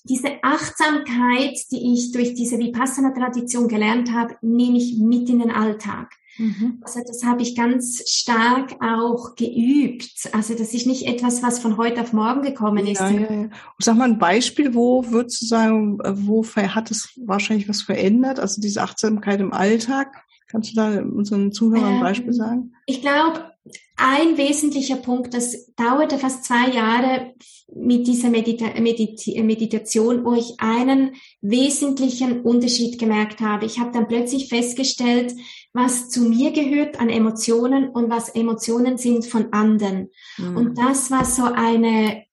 diese 0.05 0.43
Achtsamkeit, 0.43 1.59
die 1.71 1.95
ich 1.95 2.13
durch 2.13 2.35
diese 2.35 2.59
Vipassana-Tradition 2.59 3.69
gelernt 3.69 4.13
habe, 4.13 4.37
nehme 4.43 4.79
ich 4.79 4.99
mit 4.99 5.29
in 5.29 5.41
den 5.41 5.51
Alltag. 5.51 6.13
Mhm. 6.41 6.79
Also 6.81 7.01
das 7.07 7.23
habe 7.23 7.43
ich 7.43 7.55
ganz 7.55 8.03
stark 8.09 8.83
auch 8.83 9.35
geübt. 9.35 10.31
Also 10.33 10.55
das 10.55 10.73
ist 10.73 10.87
nicht 10.87 11.07
etwas, 11.07 11.43
was 11.43 11.59
von 11.59 11.77
heute 11.77 12.01
auf 12.01 12.15
morgen 12.15 12.41
gekommen 12.41 12.87
ist. 12.87 13.01
Ja, 13.01 13.11
ja, 13.11 13.33
ja. 13.33 13.49
Sag 13.79 13.99
mal 13.99 14.09
ein 14.09 14.19
Beispiel, 14.19 14.75
wo 14.75 15.05
würdest 15.11 15.43
du 15.43 15.47
sagen, 15.47 15.99
wo 15.99 16.43
hat 16.43 16.91
es 16.91 17.11
wahrscheinlich 17.27 17.69
was 17.69 17.83
verändert? 17.83 18.41
Also 18.41 18.63
diese 18.63 18.81
Achtsamkeit 18.81 19.41
im 19.41 19.53
Alltag. 19.53 20.25
Kannst 20.49 20.73
du 20.73 20.77
da 20.77 21.01
unseren 21.03 21.53
Zuhörern 21.53 21.97
ein 21.97 22.01
Beispiel 22.01 22.29
ähm, 22.29 22.33
sagen? 22.33 22.73
Ich 22.87 23.03
glaube, 23.03 23.53
ein 23.97 24.39
wesentlicher 24.39 24.97
Punkt, 24.97 25.35
das 25.35 25.75
dauerte 25.75 26.19
fast 26.19 26.45
zwei 26.45 26.71
Jahre 26.71 27.35
mit 27.73 28.07
dieser 28.07 28.31
Medita 28.31 28.81
Medita 28.81 29.43
Meditation, 29.43 30.25
wo 30.25 30.35
ich 30.35 30.55
einen 30.59 31.13
wesentlichen 31.41 32.41
Unterschied 32.41 32.99
gemerkt 32.99 33.41
habe. 33.41 33.67
Ich 33.67 33.79
habe 33.79 33.93
dann 33.93 34.09
plötzlich 34.09 34.49
festgestellt, 34.49 35.35
was 35.73 36.09
zu 36.09 36.23
mir 36.23 36.51
gehört 36.53 37.01
an 37.01 37.09
Emotionen 37.09 37.91
und 37.91 38.11
was 38.11 38.29
Emotionen 38.29 38.97
sind 38.97 39.25
von 39.27 39.53
anderen. 39.53 40.11
Mhm. 40.37 40.57
Und 40.57 40.79
das 40.79 41.11
war 41.11 41.25
so 41.25 41.45
eine 41.45 42.25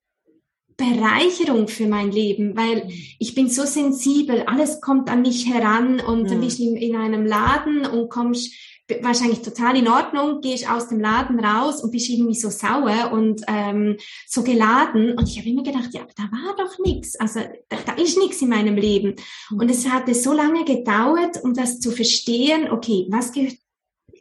Bereicherung 0.76 1.68
für 1.68 1.88
mein 1.88 2.12
Leben, 2.12 2.56
weil 2.56 2.88
ich 3.20 3.34
bin 3.34 3.50
so 3.50 3.66
sensibel, 3.66 4.44
alles 4.46 4.80
kommt 4.80 5.10
an 5.10 5.24
mich 5.24 5.52
heran 5.52 6.00
und 6.00 6.24
mhm. 6.24 6.28
dann 6.28 6.42
bist 6.42 6.60
du 6.60 6.76
in 6.76 6.96
einem 6.96 7.26
Laden 7.26 7.86
und 7.86 8.10
kommst 8.10 8.54
wahrscheinlich 9.02 9.42
total 9.42 9.78
in 9.78 9.88
Ordnung, 9.88 10.42
gehe 10.42 10.56
ich 10.56 10.70
aus 10.70 10.88
dem 10.88 11.00
Laden 11.00 11.40
raus 11.40 11.84
und 11.84 11.92
bist 11.92 12.10
irgendwie 12.10 12.36
so 12.36 12.50
sauer 12.50 13.12
und 13.12 13.42
ähm, 13.48 13.98
so 14.28 14.44
geladen. 14.44 15.18
Und 15.18 15.28
ich 15.28 15.38
habe 15.38 15.50
immer 15.50 15.64
gedacht, 15.64 15.90
ja, 15.92 16.06
da 16.16 16.24
war 16.24 16.56
doch 16.56 16.80
nichts. 16.80 17.20
Also 17.20 17.42
da, 17.70 17.78
da 17.86 17.94
ist 17.94 18.18
nichts 18.18 18.42
in 18.42 18.50
meinem 18.50 18.76
Leben. 18.76 19.16
Mhm. 19.50 19.60
Und 19.60 19.70
es 19.70 19.90
hatte 19.90 20.14
so 20.14 20.34
lange 20.34 20.64
gedauert, 20.64 21.44
um 21.44 21.54
das 21.54 21.80
zu 21.80 21.92
verstehen, 21.92 22.72
okay, 22.72 23.08
was 23.10 23.32
gehört, 23.32 23.58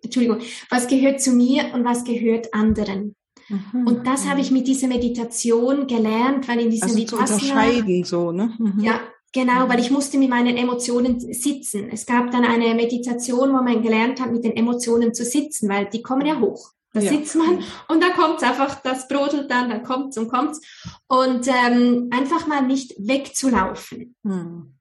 Entschuldigung, 0.02 0.38
was 0.70 0.88
gehört 0.88 1.20
zu 1.20 1.32
mir 1.32 1.72
und 1.72 1.84
was 1.84 2.04
gehört 2.04 2.52
anderen. 2.52 3.14
Mhm. 3.48 3.86
Und 3.86 4.06
das 4.06 4.28
habe 4.28 4.40
ich 4.40 4.50
mit 4.50 4.66
dieser 4.66 4.88
Meditation 4.88 5.86
gelernt, 5.86 6.48
weil 6.48 6.60
in 6.60 6.70
dieser 6.70 6.86
also 6.86 6.98
Vipassana, 6.98 7.26
zu 7.26 7.34
unterscheiden 7.34 8.04
so, 8.04 8.32
ne? 8.32 8.54
Mhm. 8.58 8.80
Ja, 8.80 9.00
Genau, 9.36 9.68
weil 9.68 9.80
ich 9.80 9.90
musste 9.90 10.16
mit 10.16 10.30
meinen 10.30 10.56
Emotionen 10.56 11.20
sitzen. 11.20 11.90
Es 11.92 12.06
gab 12.06 12.30
dann 12.30 12.46
eine 12.46 12.74
Meditation, 12.74 13.50
wo 13.50 13.62
man 13.62 13.82
gelernt 13.82 14.18
hat, 14.18 14.32
mit 14.32 14.44
den 14.44 14.56
Emotionen 14.56 15.12
zu 15.12 15.26
sitzen, 15.26 15.68
weil 15.68 15.90
die 15.90 16.00
kommen 16.00 16.24
ja 16.24 16.40
hoch. 16.40 16.72
Da 16.94 17.00
ja. 17.00 17.12
sitzt 17.12 17.36
man 17.36 17.62
und 17.88 18.02
da 18.02 18.08
kommt's 18.16 18.42
einfach, 18.42 18.80
das 18.80 19.08
brodelt 19.08 19.50
dann, 19.50 19.68
dann 19.68 19.82
kommt's 19.82 20.16
und 20.16 20.28
kommt's. 20.28 20.62
Und 21.06 21.46
ähm, 21.48 22.08
einfach 22.12 22.46
mal 22.46 22.62
nicht 22.62 22.94
wegzulaufen. 22.96 24.16
Hm. 24.24 24.72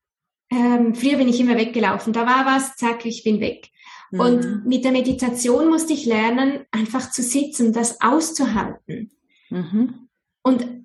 Ähm, 0.50 0.96
früher 0.96 1.18
bin 1.18 1.28
ich 1.28 1.42
immer 1.42 1.58
weggelaufen. 1.58 2.14
Da 2.14 2.26
war 2.26 2.46
was, 2.46 2.78
zack, 2.78 3.06
ich 3.06 3.26
bin 3.26 3.42
weg. 3.42 3.68
Mhm. 4.12 4.20
Und 4.22 4.66
mit 4.66 4.86
der 4.86 4.94
Meditation 4.94 5.68
musste 5.68 5.92
ich 5.92 6.06
lernen, 6.06 6.64
einfach 6.72 7.12
zu 7.12 7.22
sitzen, 7.22 7.74
das 7.74 8.00
auszuhalten. 8.00 9.12
Mhm. 9.50 10.08
Und 10.44 10.85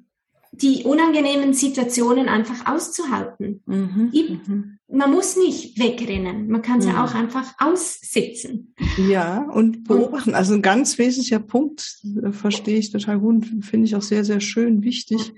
die 0.53 0.83
unangenehmen 0.83 1.55
Situationen 1.55 2.29
einfach 2.29 2.67
auszuhalten. 2.67 3.63
Mhm, 3.67 4.11
mhm. 4.13 4.79
Man 4.89 5.13
muss 5.13 5.37
nicht 5.37 5.79
wegrennen, 5.79 6.49
man 6.49 6.63
kann 6.63 6.81
sie 6.81 6.91
mhm. 6.91 6.97
auch 6.97 7.15
einfach 7.15 7.55
aussitzen. 7.59 8.75
Ja, 8.97 9.43
und 9.43 9.85
beobachten. 9.85 10.35
Also 10.35 10.55
ein 10.55 10.63
ganz 10.63 10.99
wesentlicher 10.99 11.39
Punkt, 11.39 12.01
äh, 12.23 12.33
verstehe 12.33 12.79
ich 12.79 12.91
total 12.91 13.21
gut, 13.21 13.47
finde 13.61 13.87
ich 13.87 13.95
auch 13.95 14.03
sehr, 14.03 14.25
sehr 14.25 14.41
schön, 14.41 14.83
wichtig. 14.83 15.33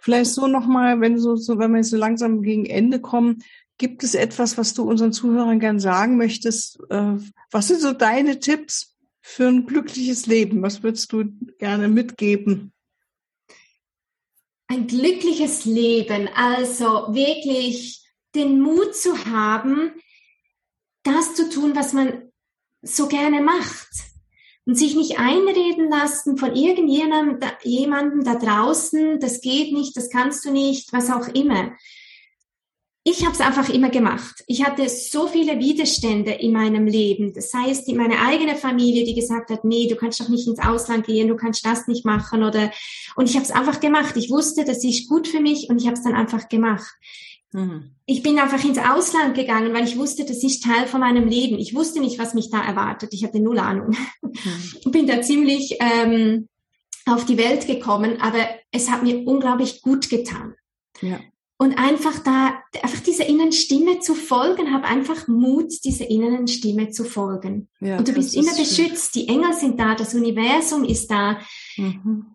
Vielleicht 0.00 0.30
so 0.30 0.46
nochmal, 0.46 1.00
wenn 1.00 1.18
so, 1.18 1.34
so, 1.34 1.58
wenn 1.58 1.72
wir 1.72 1.78
jetzt 1.78 1.90
so 1.90 1.96
langsam 1.96 2.42
gegen 2.42 2.66
Ende 2.66 3.00
kommen, 3.00 3.42
gibt 3.78 4.04
es 4.04 4.14
etwas, 4.14 4.56
was 4.56 4.74
du 4.74 4.84
unseren 4.84 5.12
Zuhörern 5.12 5.58
gern 5.58 5.80
sagen 5.80 6.16
möchtest? 6.16 6.78
Äh, 6.88 7.16
was 7.50 7.68
sind 7.68 7.80
so 7.80 7.92
deine 7.92 8.38
Tipps 8.38 8.94
für 9.20 9.48
ein 9.48 9.66
glückliches 9.66 10.26
Leben? 10.26 10.62
Was 10.62 10.84
würdest 10.84 11.12
du 11.12 11.24
gerne 11.58 11.88
mitgeben? 11.88 12.72
Ein 14.68 14.86
glückliches 14.86 15.64
Leben, 15.64 16.28
also 16.34 17.14
wirklich 17.14 18.04
den 18.34 18.60
Mut 18.60 18.94
zu 18.94 19.26
haben, 19.26 19.92
das 21.02 21.34
zu 21.34 21.48
tun, 21.48 21.76
was 21.76 21.92
man 21.92 22.30
so 22.82 23.08
gerne 23.08 23.40
macht. 23.40 23.88
Und 24.64 24.76
sich 24.76 24.96
nicht 24.96 25.20
einreden 25.20 25.88
lassen 25.88 26.36
von 26.36 26.56
irgendjemandem 26.56 27.38
jemandem 27.62 28.24
da 28.24 28.34
draußen, 28.34 29.20
das 29.20 29.40
geht 29.40 29.72
nicht, 29.72 29.96
das 29.96 30.10
kannst 30.10 30.44
du 30.44 30.50
nicht, 30.50 30.92
was 30.92 31.08
auch 31.08 31.28
immer 31.28 31.72
ich 33.08 33.24
habe 33.24 33.34
es 33.34 33.40
einfach 33.40 33.68
immer 33.68 33.88
gemacht. 33.88 34.42
Ich 34.48 34.64
hatte 34.64 34.88
so 34.88 35.28
viele 35.28 35.60
Widerstände 35.60 36.32
in 36.32 36.52
meinem 36.52 36.88
Leben. 36.88 37.32
Das 37.32 37.54
heißt, 37.54 37.86
meine 37.92 38.20
eigene 38.20 38.56
Familie, 38.56 39.04
die 39.04 39.14
gesagt 39.14 39.50
hat, 39.50 39.64
nee, 39.64 39.86
du 39.86 39.94
kannst 39.94 40.18
doch 40.18 40.28
nicht 40.28 40.48
ins 40.48 40.58
Ausland 40.58 41.06
gehen, 41.06 41.28
du 41.28 41.36
kannst 41.36 41.64
das 41.64 41.86
nicht 41.86 42.04
machen 42.04 42.42
oder 42.42 42.72
und 43.14 43.30
ich 43.30 43.36
habe 43.36 43.44
es 43.44 43.52
einfach 43.52 43.78
gemacht. 43.78 44.16
Ich 44.16 44.28
wusste, 44.28 44.64
das 44.64 44.82
ist 44.82 45.08
gut 45.08 45.28
für 45.28 45.38
mich 45.38 45.70
und 45.70 45.80
ich 45.80 45.86
habe 45.86 45.96
es 45.96 46.02
dann 46.02 46.16
einfach 46.16 46.48
gemacht. 46.48 46.96
Mhm. 47.52 47.92
Ich 48.06 48.24
bin 48.24 48.40
einfach 48.40 48.64
ins 48.64 48.78
Ausland 48.78 49.36
gegangen, 49.36 49.72
weil 49.72 49.84
ich 49.84 49.96
wusste, 49.96 50.24
das 50.24 50.42
ist 50.42 50.64
Teil 50.64 50.88
von 50.88 50.98
meinem 50.98 51.28
Leben. 51.28 51.60
Ich 51.60 51.76
wusste 51.76 52.00
nicht, 52.00 52.18
was 52.18 52.34
mich 52.34 52.50
da 52.50 52.60
erwartet. 52.60 53.14
Ich 53.14 53.22
hatte 53.22 53.38
null 53.38 53.60
Ahnung. 53.60 53.96
Mhm. 54.20 54.90
Bin 54.90 55.06
da 55.06 55.22
ziemlich 55.22 55.76
ähm, 55.78 56.48
auf 57.04 57.24
die 57.24 57.38
Welt 57.38 57.68
gekommen, 57.68 58.20
aber 58.20 58.48
es 58.72 58.90
hat 58.90 59.04
mir 59.04 59.24
unglaublich 59.28 59.80
gut 59.80 60.10
getan. 60.10 60.56
Ja 61.00 61.20
und 61.58 61.78
einfach 61.78 62.18
da, 62.18 62.62
einfach 62.82 63.00
dieser 63.00 63.26
inneren 63.26 63.52
Stimme 63.52 64.00
zu 64.00 64.14
folgen, 64.14 64.72
hab 64.72 64.84
einfach 64.84 65.26
Mut, 65.26 65.72
dieser 65.84 66.08
inneren 66.10 66.48
Stimme 66.48 66.90
zu 66.90 67.04
folgen. 67.04 67.68
Ja, 67.80 67.98
und 67.98 68.06
du 68.06 68.12
bist 68.12 68.36
immer 68.36 68.54
beschützt. 68.54 69.14
Schön. 69.14 69.22
Die 69.22 69.28
Engel 69.28 69.52
sind 69.54 69.80
da, 69.80 69.94
das 69.94 70.14
Universum 70.14 70.84
ist 70.84 71.10
da. 71.10 71.38
Mhm. 71.76 72.26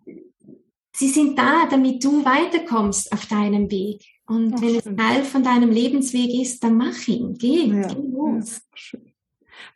Sie 0.94 1.08
sind 1.08 1.38
da, 1.38 1.66
damit 1.70 2.04
du 2.04 2.24
weiterkommst 2.24 3.12
auf 3.12 3.26
deinem 3.26 3.70
Weg. 3.70 4.04
Und 4.26 4.54
Ach, 4.54 4.62
wenn 4.62 4.80
schön. 4.80 4.98
es 4.98 5.04
Teil 5.04 5.24
von 5.24 5.42
deinem 5.42 5.70
Lebensweg 5.70 6.34
ist, 6.34 6.62
dann 6.64 6.76
mach 6.76 7.06
ihn. 7.06 7.34
Geh, 7.38 7.66
ja, 7.66 7.86
geh 7.88 7.94
los. 7.94 8.60
Ja, 8.92 8.98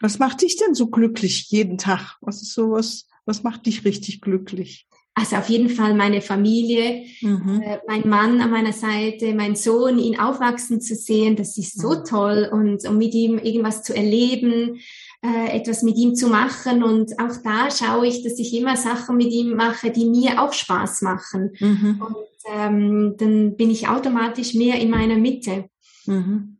was 0.00 0.18
macht 0.18 0.42
dich 0.42 0.56
denn 0.56 0.74
so 0.74 0.88
glücklich 0.88 1.50
jeden 1.50 1.78
Tag? 1.78 2.16
Was 2.20 2.42
ist 2.42 2.52
so 2.52 2.72
was, 2.72 3.06
was 3.24 3.42
macht 3.42 3.66
dich 3.66 3.84
richtig 3.84 4.20
glücklich? 4.20 4.88
Also 5.18 5.36
auf 5.36 5.48
jeden 5.48 5.70
Fall 5.70 5.94
meine 5.94 6.20
Familie, 6.20 7.06
mhm. 7.22 7.62
äh, 7.64 7.78
mein 7.88 8.06
Mann 8.06 8.42
an 8.42 8.50
meiner 8.50 8.74
Seite, 8.74 9.34
mein 9.34 9.56
Sohn, 9.56 9.98
ihn 9.98 10.20
aufwachsen 10.20 10.82
zu 10.82 10.94
sehen, 10.94 11.36
das 11.36 11.56
ist 11.56 11.80
so 11.80 11.94
mhm. 11.94 12.04
toll 12.04 12.50
und 12.52 12.86
um 12.86 12.98
mit 12.98 13.14
ihm 13.14 13.38
irgendwas 13.38 13.82
zu 13.82 13.96
erleben, 13.96 14.78
äh, 15.22 15.56
etwas 15.56 15.82
mit 15.82 15.96
ihm 15.96 16.14
zu 16.14 16.28
machen 16.28 16.82
und 16.82 17.18
auch 17.18 17.34
da 17.42 17.70
schaue 17.70 18.06
ich, 18.06 18.24
dass 18.24 18.38
ich 18.38 18.54
immer 18.54 18.76
Sachen 18.76 19.16
mit 19.16 19.32
ihm 19.32 19.56
mache, 19.56 19.90
die 19.90 20.04
mir 20.04 20.42
auch 20.42 20.52
Spaß 20.52 21.00
machen 21.00 21.52
mhm. 21.60 22.02
und 22.06 22.54
ähm, 22.54 23.14
dann 23.16 23.56
bin 23.56 23.70
ich 23.70 23.88
automatisch 23.88 24.52
mehr 24.52 24.78
in 24.78 24.90
meiner 24.90 25.16
Mitte. 25.16 25.70
Mhm. 26.04 26.55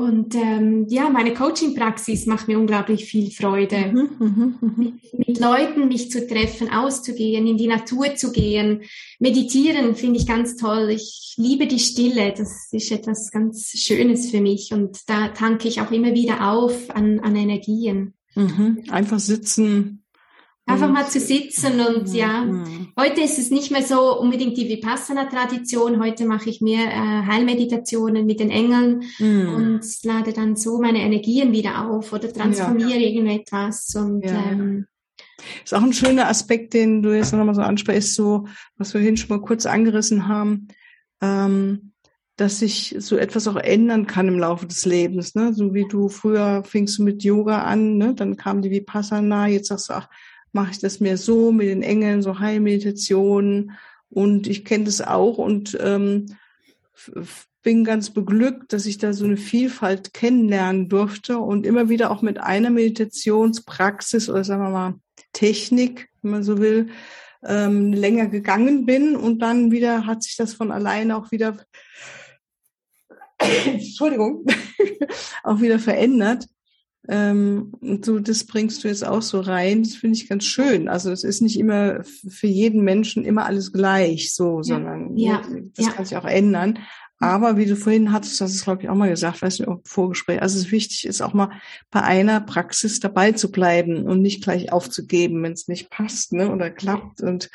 Und 0.00 0.34
ähm, 0.34 0.86
ja, 0.88 1.10
meine 1.10 1.34
Coaching-Praxis 1.34 2.24
macht 2.24 2.48
mir 2.48 2.58
unglaublich 2.58 3.04
viel 3.04 3.30
Freude. 3.30 3.92
Mhm, 3.92 4.08
mhm, 4.18 4.54
mhm, 4.60 4.74
mit, 4.76 5.28
mit, 5.28 5.38
Leuten 5.38 5.88
mich 5.88 6.10
zu 6.10 6.26
treffen, 6.26 6.70
auszugehen, 6.70 7.46
in 7.46 7.58
die 7.58 7.66
Natur 7.66 8.14
zu 8.16 8.32
gehen. 8.32 8.80
Meditieren 9.18 9.94
finde 9.94 10.18
ich 10.18 10.26
ganz 10.26 10.56
toll. 10.56 10.88
Ich 10.88 11.34
liebe 11.36 11.66
die 11.66 11.78
Stille. 11.78 12.32
Das 12.34 12.72
ist 12.72 12.90
etwas 12.90 13.30
ganz 13.30 13.72
Schönes 13.72 14.30
für 14.30 14.40
mich. 14.40 14.72
Und 14.72 15.00
da 15.06 15.28
tanke 15.28 15.68
ich 15.68 15.82
auch 15.82 15.90
immer 15.90 16.14
wieder 16.14 16.50
auf 16.50 16.88
an, 16.88 17.20
an 17.20 17.36
Energien. 17.36 18.14
Mhm. 18.34 18.84
Einfach 18.88 19.18
sitzen, 19.18 19.99
Einfach 20.72 20.90
mal 20.90 21.08
zu 21.08 21.20
sitzen 21.20 21.80
und 21.80 22.12
ja, 22.14 22.46
heute 22.98 23.20
ist 23.22 23.38
es 23.38 23.50
nicht 23.50 23.70
mehr 23.70 23.82
so 23.82 24.18
unbedingt 24.18 24.56
die 24.56 24.68
Vipassana-Tradition. 24.68 26.00
Heute 26.00 26.26
mache 26.26 26.50
ich 26.50 26.60
mehr 26.60 26.86
äh, 26.86 27.26
Heilmeditationen 27.26 28.26
mit 28.26 28.40
den 28.40 28.50
Engeln 28.50 29.04
mhm. 29.18 29.54
und 29.54 30.04
lade 30.04 30.32
dann 30.32 30.56
so 30.56 30.80
meine 30.80 31.00
Energien 31.00 31.52
wieder 31.52 31.88
auf 31.88 32.12
oder 32.12 32.32
transformiere 32.32 32.98
ja. 32.98 33.06
irgendetwas. 33.08 33.94
Und 33.96 34.24
ja. 34.24 34.50
ähm, 34.50 34.86
ist 35.64 35.74
auch 35.74 35.82
ein 35.82 35.92
schöner 35.92 36.28
Aspekt, 36.28 36.74
den 36.74 37.02
du 37.02 37.14
jetzt 37.14 37.32
nochmal 37.32 37.54
so 37.54 37.62
ansprichst, 37.62 38.14
so 38.14 38.46
was 38.76 38.94
wir 38.94 39.00
vorhin 39.00 39.16
schon 39.16 39.36
mal 39.36 39.44
kurz 39.44 39.66
angerissen 39.66 40.28
haben, 40.28 40.68
ähm, 41.20 41.92
dass 42.36 42.60
sich 42.60 42.96
so 42.98 43.16
etwas 43.16 43.46
auch 43.48 43.56
ändern 43.56 44.06
kann 44.06 44.28
im 44.28 44.38
Laufe 44.38 44.66
des 44.66 44.86
Lebens. 44.86 45.34
Ne? 45.34 45.52
So 45.52 45.74
wie 45.74 45.86
du 45.86 46.08
früher 46.08 46.64
fingst 46.64 46.98
du 46.98 47.02
mit 47.02 47.22
Yoga 47.22 47.62
an, 47.62 47.98
ne? 47.98 48.14
dann 48.14 48.36
kam 48.36 48.62
die 48.62 48.70
Vipassana, 48.70 49.48
jetzt 49.48 49.68
sagst 49.68 49.90
du, 49.90 49.94
ach, 49.94 50.08
mache 50.52 50.72
ich 50.72 50.78
das 50.78 51.00
mehr 51.00 51.16
so 51.16 51.52
mit 51.52 51.68
den 51.68 51.82
Engeln, 51.82 52.22
so 52.22 52.38
Heilmeditationen. 52.38 53.72
Und 54.08 54.46
ich 54.46 54.64
kenne 54.64 54.84
das 54.84 55.00
auch 55.00 55.38
und 55.38 55.78
ähm, 55.80 56.36
bin 57.62 57.84
ganz 57.84 58.10
beglückt, 58.10 58.72
dass 58.72 58.86
ich 58.86 58.98
da 58.98 59.12
so 59.12 59.24
eine 59.24 59.36
Vielfalt 59.36 60.14
kennenlernen 60.14 60.88
durfte 60.88 61.38
und 61.38 61.66
immer 61.66 61.88
wieder 61.88 62.10
auch 62.10 62.22
mit 62.22 62.40
einer 62.40 62.70
Meditationspraxis 62.70 64.28
oder 64.28 64.44
sagen 64.44 64.62
wir 64.62 64.70
mal 64.70 64.94
Technik, 65.32 66.08
wenn 66.22 66.30
man 66.32 66.42
so 66.42 66.58
will, 66.58 66.88
ähm, 67.44 67.92
länger 67.92 68.26
gegangen 68.26 68.86
bin 68.86 69.16
und 69.16 69.40
dann 69.40 69.70
wieder 69.70 70.06
hat 70.06 70.22
sich 70.22 70.36
das 70.36 70.54
von 70.54 70.72
alleine 70.72 71.16
auch 71.16 71.30
wieder 71.30 71.56
Entschuldigung, 73.64 74.44
auch 75.42 75.60
wieder 75.60 75.78
verändert. 75.78 76.46
Ähm, 77.08 77.72
und 77.80 78.06
du, 78.06 78.20
das 78.20 78.44
bringst 78.44 78.84
du 78.84 78.88
jetzt 78.88 79.06
auch 79.06 79.22
so 79.22 79.40
rein. 79.40 79.82
Das 79.82 79.94
finde 79.94 80.16
ich 80.16 80.28
ganz 80.28 80.44
schön. 80.44 80.88
Also 80.88 81.10
es 81.10 81.24
ist 81.24 81.40
nicht 81.40 81.58
immer 81.58 82.04
für 82.04 82.46
jeden 82.46 82.82
Menschen 82.82 83.24
immer 83.24 83.46
alles 83.46 83.72
gleich 83.72 84.34
so, 84.34 84.58
ja. 84.58 84.62
sondern 84.62 85.16
ja. 85.16 85.42
das 85.76 85.86
ja. 85.86 85.92
kann 85.92 86.04
sich 86.04 86.16
auch 86.16 86.26
ändern. 86.26 86.78
Aber 87.22 87.58
wie 87.58 87.66
du 87.66 87.76
vorhin 87.76 88.12
hattest, 88.12 88.40
das 88.40 88.54
ist 88.54 88.64
glaube 88.64 88.82
ich 88.82 88.88
auch 88.88 88.94
mal 88.94 89.10
gesagt, 89.10 89.42
weißt 89.42 89.60
du, 89.60 89.64
im 89.64 89.80
Vorgespräch. 89.84 90.40
Also 90.40 90.58
es 90.58 90.66
ist 90.66 90.72
wichtig 90.72 91.06
ist 91.06 91.20
auch 91.20 91.34
mal 91.34 91.50
bei 91.90 92.02
einer 92.02 92.40
Praxis 92.40 92.98
dabei 92.98 93.32
zu 93.32 93.50
bleiben 93.50 94.06
und 94.06 94.22
nicht 94.22 94.42
gleich 94.42 94.72
aufzugeben, 94.72 95.42
wenn 95.42 95.52
es 95.52 95.68
nicht 95.68 95.90
passt, 95.90 96.32
ne, 96.32 96.50
oder 96.50 96.70
klappt. 96.70 97.22
Und 97.22 97.50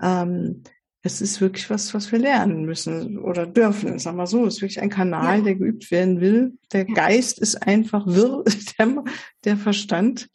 ähm, 0.00 0.62
es 1.06 1.20
ist 1.20 1.42
wirklich 1.42 1.68
was, 1.68 1.92
was 1.92 2.10
wir 2.12 2.18
lernen 2.18 2.64
müssen 2.64 3.18
oder 3.18 3.46
dürfen. 3.46 3.98
Sagen 3.98 4.16
wir 4.16 4.26
so, 4.26 4.46
es 4.46 4.54
ist 4.54 4.62
wirklich 4.62 4.80
ein 4.80 4.88
Kanal, 4.88 5.38
ja. 5.38 5.44
der 5.44 5.54
geübt 5.56 5.90
werden 5.90 6.22
will. 6.22 6.56
Der 6.72 6.86
Geist 6.86 7.38
ist 7.38 7.56
einfach 7.56 8.06
wirr, 8.06 8.42
der, 8.78 9.04
der 9.44 9.56
Verstand. 9.58 10.28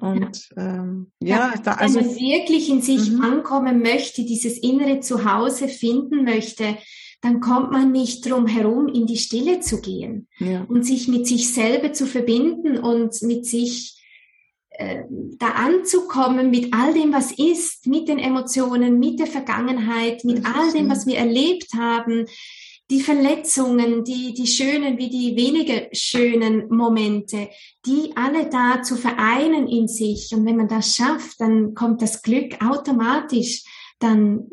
Und 0.00 0.48
ähm, 0.56 1.12
ja, 1.20 1.52
ja, 1.54 1.54
da 1.62 1.72
also 1.74 2.00
wenn 2.00 2.06
man 2.06 2.16
wirklich 2.16 2.68
in 2.68 2.82
sich 2.82 3.10
mhm. 3.10 3.20
ankommen 3.20 3.80
möchte, 3.80 4.24
dieses 4.24 4.58
innere 4.58 4.98
Zuhause 4.98 5.68
finden 5.68 6.24
möchte, 6.24 6.76
dann 7.20 7.40
kommt 7.40 7.70
man 7.70 7.92
nicht 7.92 8.28
drum 8.28 8.48
herum, 8.48 8.88
in 8.88 9.06
die 9.06 9.16
Stille 9.16 9.60
zu 9.60 9.80
gehen 9.80 10.26
ja. 10.38 10.64
und 10.68 10.84
sich 10.84 11.06
mit 11.06 11.26
sich 11.28 11.52
selber 11.52 11.92
zu 11.92 12.06
verbinden 12.06 12.78
und 12.78 13.22
mit 13.22 13.46
sich 13.46 13.97
da 14.78 15.48
anzukommen 15.48 16.50
mit 16.50 16.72
all 16.72 16.94
dem, 16.94 17.12
was 17.12 17.32
ist, 17.32 17.86
mit 17.86 18.08
den 18.08 18.18
Emotionen, 18.18 18.98
mit 18.98 19.18
der 19.18 19.26
Vergangenheit, 19.26 20.24
mit 20.24 20.44
all 20.46 20.72
dem, 20.72 20.88
was 20.88 21.06
wir 21.06 21.16
erlebt 21.16 21.74
haben, 21.76 22.26
die 22.90 23.00
Verletzungen, 23.00 24.04
die, 24.04 24.32
die 24.32 24.46
schönen 24.46 24.96
wie 24.96 25.10
die 25.10 25.36
weniger 25.36 25.88
schönen 25.92 26.68
Momente, 26.68 27.48
die 27.84 28.12
alle 28.14 28.48
da 28.48 28.82
zu 28.82 28.96
vereinen 28.96 29.66
in 29.66 29.88
sich. 29.88 30.32
Und 30.32 30.46
wenn 30.46 30.56
man 30.56 30.68
das 30.68 30.94
schafft, 30.94 31.40
dann 31.40 31.74
kommt 31.74 32.00
das 32.00 32.22
Glück 32.22 32.56
automatisch 32.64 33.64
dann 33.98 34.46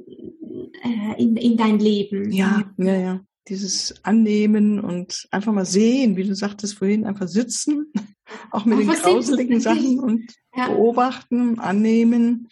äh, 0.83 1.21
in, 1.21 1.37
in 1.37 1.55
dein 1.55 1.79
Leben. 1.79 2.31
Ja, 2.31 2.63
ja, 2.77 2.97
ja. 2.97 3.25
Dieses 3.47 4.03
Annehmen 4.03 4.79
und 4.79 5.27
einfach 5.31 5.53
mal 5.53 5.65
sehen, 5.65 6.15
wie 6.17 6.23
du 6.23 6.35
sagtest 6.35 6.75
vorhin, 6.75 7.05
einfach 7.05 7.27
sitzen 7.27 7.91
auch 8.51 8.65
mit 8.65 8.79
den 8.79 8.87
grauseligen 8.87 9.59
Sachen 9.59 9.99
und 9.99 10.33
ja. 10.55 10.67
beobachten, 10.67 11.59
annehmen. 11.59 12.49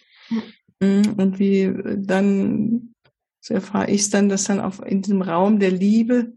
Mm, 0.80 1.02
und 1.18 1.40
wie 1.40 1.74
dann, 1.98 2.94
so 3.40 3.54
erfahre 3.54 3.90
ich 3.90 4.02
es 4.02 4.10
dann, 4.10 4.30
dass 4.30 4.46
dann 4.46 4.60
auch 4.60 4.80
in 4.80 5.02
diesem 5.02 5.22
Raum 5.22 5.60
der 5.60 5.72
Liebe 5.72 6.34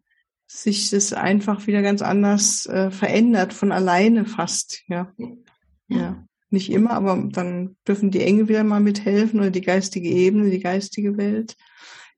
sich 0.46 0.90
das 0.90 1.12
einfach 1.12 1.66
wieder 1.66 1.82
ganz 1.82 2.02
anders 2.02 2.66
äh, 2.66 2.90
verändert, 2.90 3.52
von 3.52 3.72
alleine 3.72 4.24
fast, 4.24 4.82
ja. 4.88 5.12
ja. 5.18 5.28
ja. 5.88 6.26
Nicht 6.48 6.70
immer, 6.70 6.92
aber 6.92 7.28
dann 7.32 7.76
dürfen 7.88 8.12
die 8.12 8.22
Engel 8.22 8.48
wieder 8.48 8.62
mal 8.62 8.80
mithelfen 8.80 9.40
oder 9.40 9.50
die 9.50 9.62
geistige 9.62 10.08
Ebene, 10.08 10.48
die 10.48 10.60
geistige 10.60 11.16
Welt. 11.16 11.56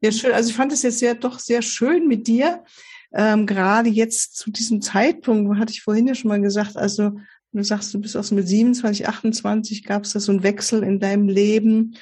Ja, 0.01 0.13
schön. 0.13 0.33
Also 0.33 0.51
ich 0.51 0.57
fand 0.57 0.73
es 0.73 0.83
jetzt 0.83 0.99
sehr, 0.99 1.15
doch 1.15 1.39
sehr 1.39 1.63
schön 1.63 2.07
mit 2.07 2.27
dir 2.27 2.65
ähm, 3.13 3.47
gerade 3.47 3.89
jetzt 3.89 4.37
zu 4.37 4.51
diesem 4.51 4.83
Zeitpunkt, 4.83 5.59
hatte 5.59 5.73
ich 5.73 5.83
vorhin 5.83 6.07
ja 6.07 6.15
schon 6.15 6.29
mal 6.29 6.41
gesagt, 6.41 6.77
also 6.77 7.13
du 7.53 7.65
sagst, 7.65 7.93
du 7.95 8.01
bist 8.01 8.17
auch 8.17 8.25
so 8.25 8.35
mit 8.35 8.47
27, 8.47 9.09
28, 9.09 9.85
gab 9.85 10.05
es 10.05 10.13
da 10.13 10.21
so 10.21 10.33
einen 10.33 10.43
Wechsel 10.43 10.83
in 10.83 11.01
deinem 11.01 11.29
Leben 11.29 11.97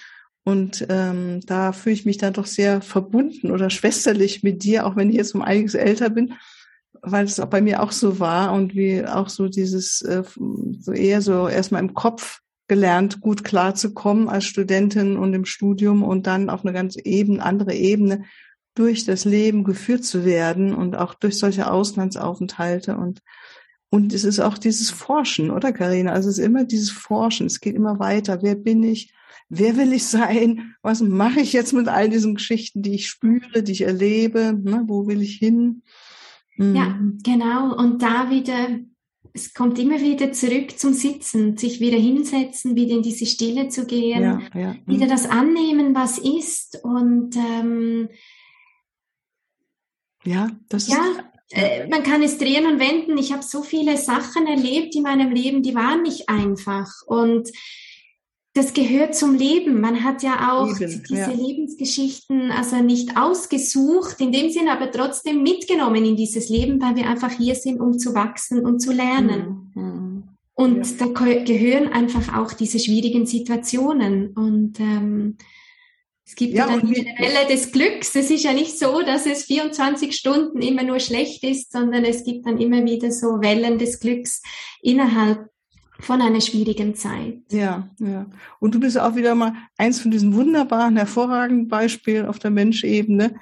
und 0.44 0.86
ähm, 0.88 1.40
da 1.46 1.72
fühle 1.72 1.94
ich 1.94 2.06
mich 2.06 2.18
dann 2.18 2.32
doch 2.32 2.46
sehr 2.46 2.80
verbunden 2.80 3.50
oder 3.50 3.70
schwesterlich 3.70 4.42
mit 4.42 4.64
dir, 4.64 4.86
auch 4.86 4.96
wenn 4.96 5.10
ich 5.10 5.16
jetzt 5.16 5.34
um 5.34 5.42
einiges 5.42 5.74
älter 5.74 6.10
bin, 6.10 6.34
weil 7.02 7.24
es 7.24 7.38
auch 7.38 7.48
bei 7.48 7.60
mir 7.60 7.82
auch 7.82 7.92
so 7.92 8.18
war 8.18 8.52
und 8.52 8.74
wie 8.74 9.04
auch 9.04 9.28
so 9.28 9.48
dieses, 9.48 10.02
äh, 10.02 10.24
so 10.80 10.92
eher 10.92 11.22
so 11.22 11.48
erstmal 11.48 11.82
im 11.82 11.94
Kopf 11.94 12.40
gelernt, 12.68 13.20
gut 13.20 13.44
klarzukommen 13.44 14.28
als 14.28 14.44
Studentin 14.44 15.16
und 15.16 15.34
im 15.34 15.44
Studium 15.44 16.02
und 16.02 16.26
dann 16.26 16.50
auf 16.50 16.64
eine 16.64 16.72
ganz 16.72 16.96
eben 16.96 17.40
andere 17.40 17.74
Ebene 17.74 18.24
durch 18.74 19.04
das 19.04 19.24
Leben 19.24 19.64
geführt 19.64 20.04
zu 20.04 20.24
werden 20.24 20.74
und 20.74 20.96
auch 20.96 21.14
durch 21.14 21.38
solche 21.38 21.70
Auslandsaufenthalte 21.70 22.96
und 22.96 23.22
und 23.88 24.12
es 24.12 24.24
ist 24.24 24.40
auch 24.40 24.58
dieses 24.58 24.90
Forschen, 24.90 25.50
oder 25.50 25.72
Karina? 25.72 26.12
Also 26.12 26.28
es 26.28 26.38
ist 26.38 26.44
immer 26.44 26.64
dieses 26.64 26.90
Forschen. 26.90 27.46
Es 27.46 27.60
geht 27.60 27.76
immer 27.76 27.98
weiter. 27.98 28.42
Wer 28.42 28.56
bin 28.56 28.82
ich? 28.82 29.14
Wer 29.48 29.76
will 29.76 29.92
ich 29.92 30.04
sein? 30.06 30.74
Was 30.82 31.00
mache 31.00 31.40
ich 31.40 31.52
jetzt 31.52 31.72
mit 31.72 31.86
all 31.88 32.10
diesen 32.10 32.34
Geschichten, 32.34 32.82
die 32.82 32.94
ich 32.94 33.06
spüre, 33.06 33.62
die 33.62 33.72
ich 33.72 33.82
erlebe? 33.82 34.58
Ne? 34.60 34.82
Wo 34.86 35.06
will 35.06 35.22
ich 35.22 35.36
hin? 35.36 35.82
Mhm. 36.56 36.74
Ja, 36.74 36.98
genau. 37.22 37.76
Und 37.76 38.02
da 38.02 38.28
wieder, 38.28 38.68
es 39.34 39.54
kommt 39.54 39.78
immer 39.78 40.00
wieder 40.00 40.32
zurück 40.32 40.78
zum 40.78 40.92
Sitzen, 40.92 41.56
sich 41.56 41.80
wieder 41.80 41.98
hinsetzen, 41.98 42.76
wieder 42.76 42.96
in 42.96 43.02
diese 43.02 43.26
Stille 43.26 43.68
zu 43.68 43.86
gehen, 43.86 44.22
ja, 44.22 44.40
ja. 44.54 44.72
Mhm. 44.72 44.82
wieder 44.86 45.06
das 45.06 45.28
annehmen, 45.28 45.94
was 45.94 46.18
ist 46.18 46.80
und 46.82 47.36
ähm, 47.36 48.08
ja, 50.24 50.50
das 50.68 50.88
ja, 50.88 50.96
ist. 50.96 51.24
Äh, 51.52 51.86
man 51.88 52.02
kann 52.02 52.22
es 52.22 52.38
drehen 52.38 52.66
und 52.66 52.80
wenden. 52.80 53.16
Ich 53.18 53.32
habe 53.32 53.42
so 53.42 53.62
viele 53.62 53.96
Sachen 53.96 54.46
erlebt 54.46 54.96
in 54.96 55.02
meinem 55.02 55.30
Leben, 55.30 55.62
die 55.62 55.76
waren 55.76 56.02
nicht 56.02 56.28
einfach. 56.28 56.90
Und 57.06 57.50
das 58.56 58.72
gehört 58.72 59.14
zum 59.14 59.34
Leben. 59.34 59.80
Man 59.80 60.02
hat 60.02 60.22
ja 60.22 60.52
auch 60.52 60.78
Leben, 60.78 61.02
diese 61.08 61.20
ja. 61.20 61.30
Lebensgeschichten 61.30 62.50
also 62.50 62.76
nicht 62.76 63.16
ausgesucht, 63.16 64.20
in 64.20 64.32
dem 64.32 64.50
Sinn 64.50 64.68
aber 64.68 64.90
trotzdem 64.90 65.42
mitgenommen 65.42 66.04
in 66.04 66.16
dieses 66.16 66.48
Leben, 66.48 66.80
weil 66.80 66.96
wir 66.96 67.06
einfach 67.06 67.30
hier 67.30 67.54
sind, 67.54 67.80
um 67.80 67.98
zu 67.98 68.14
wachsen 68.14 68.64
und 68.64 68.80
zu 68.80 68.92
lernen. 68.92 69.72
Mhm. 69.74 69.82
mhm. 69.82 70.22
Und 70.58 70.86
ja. 70.98 71.06
da 71.06 71.42
gehören 71.44 71.92
einfach 71.92 72.34
auch 72.34 72.54
diese 72.54 72.78
schwierigen 72.78 73.26
Situationen. 73.26 74.28
Und 74.28 74.80
ähm, 74.80 75.36
es 76.24 76.34
gibt 76.34 76.54
ja, 76.54 76.66
ja 76.66 76.78
dann 76.78 76.86
die 76.86 77.04
Welle 77.18 77.46
des 77.46 77.72
Glücks. 77.72 78.16
Es 78.16 78.30
ist 78.30 78.42
ja 78.42 78.54
nicht 78.54 78.78
so, 78.78 79.02
dass 79.02 79.26
es 79.26 79.44
24 79.44 80.16
Stunden 80.16 80.62
immer 80.62 80.82
nur 80.82 80.98
schlecht 80.98 81.44
ist, 81.44 81.72
sondern 81.72 82.06
es 82.06 82.24
gibt 82.24 82.46
dann 82.46 82.58
immer 82.58 82.82
wieder 82.86 83.12
so 83.12 83.42
Wellen 83.42 83.76
des 83.76 84.00
Glücks 84.00 84.40
innerhalb 84.80 85.46
von 86.00 86.20
einer 86.20 86.40
schwierigen 86.40 86.94
Zeit. 86.94 87.38
Ja, 87.50 87.88
ja. 87.98 88.26
Und 88.60 88.74
du 88.74 88.80
bist 88.80 88.98
auch 88.98 89.16
wieder 89.16 89.34
mal 89.34 89.54
eins 89.78 90.00
von 90.00 90.10
diesen 90.10 90.34
wunderbaren, 90.34 90.96
hervorragenden 90.96 91.68
Beispielen 91.68 92.26
auf 92.26 92.38
der 92.38 92.50
Menschebene, 92.50 93.36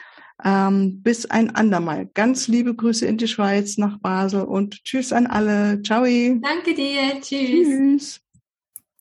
ähm, 0.44 1.02
bis 1.02 1.26
ein 1.26 1.54
andermal. 1.54 2.08
Ganz 2.14 2.48
liebe 2.48 2.74
Grüße 2.74 3.06
in 3.06 3.18
die 3.18 3.28
Schweiz 3.28 3.78
nach 3.78 3.98
Basel 3.98 4.42
und 4.42 4.84
tschüss 4.84 5.12
an 5.12 5.26
alle. 5.26 5.82
Ciao. 5.82 6.04
Danke 6.04 6.74
dir. 6.74 7.20
Tschüss. 7.20 7.40
Tschüss. 7.40 8.27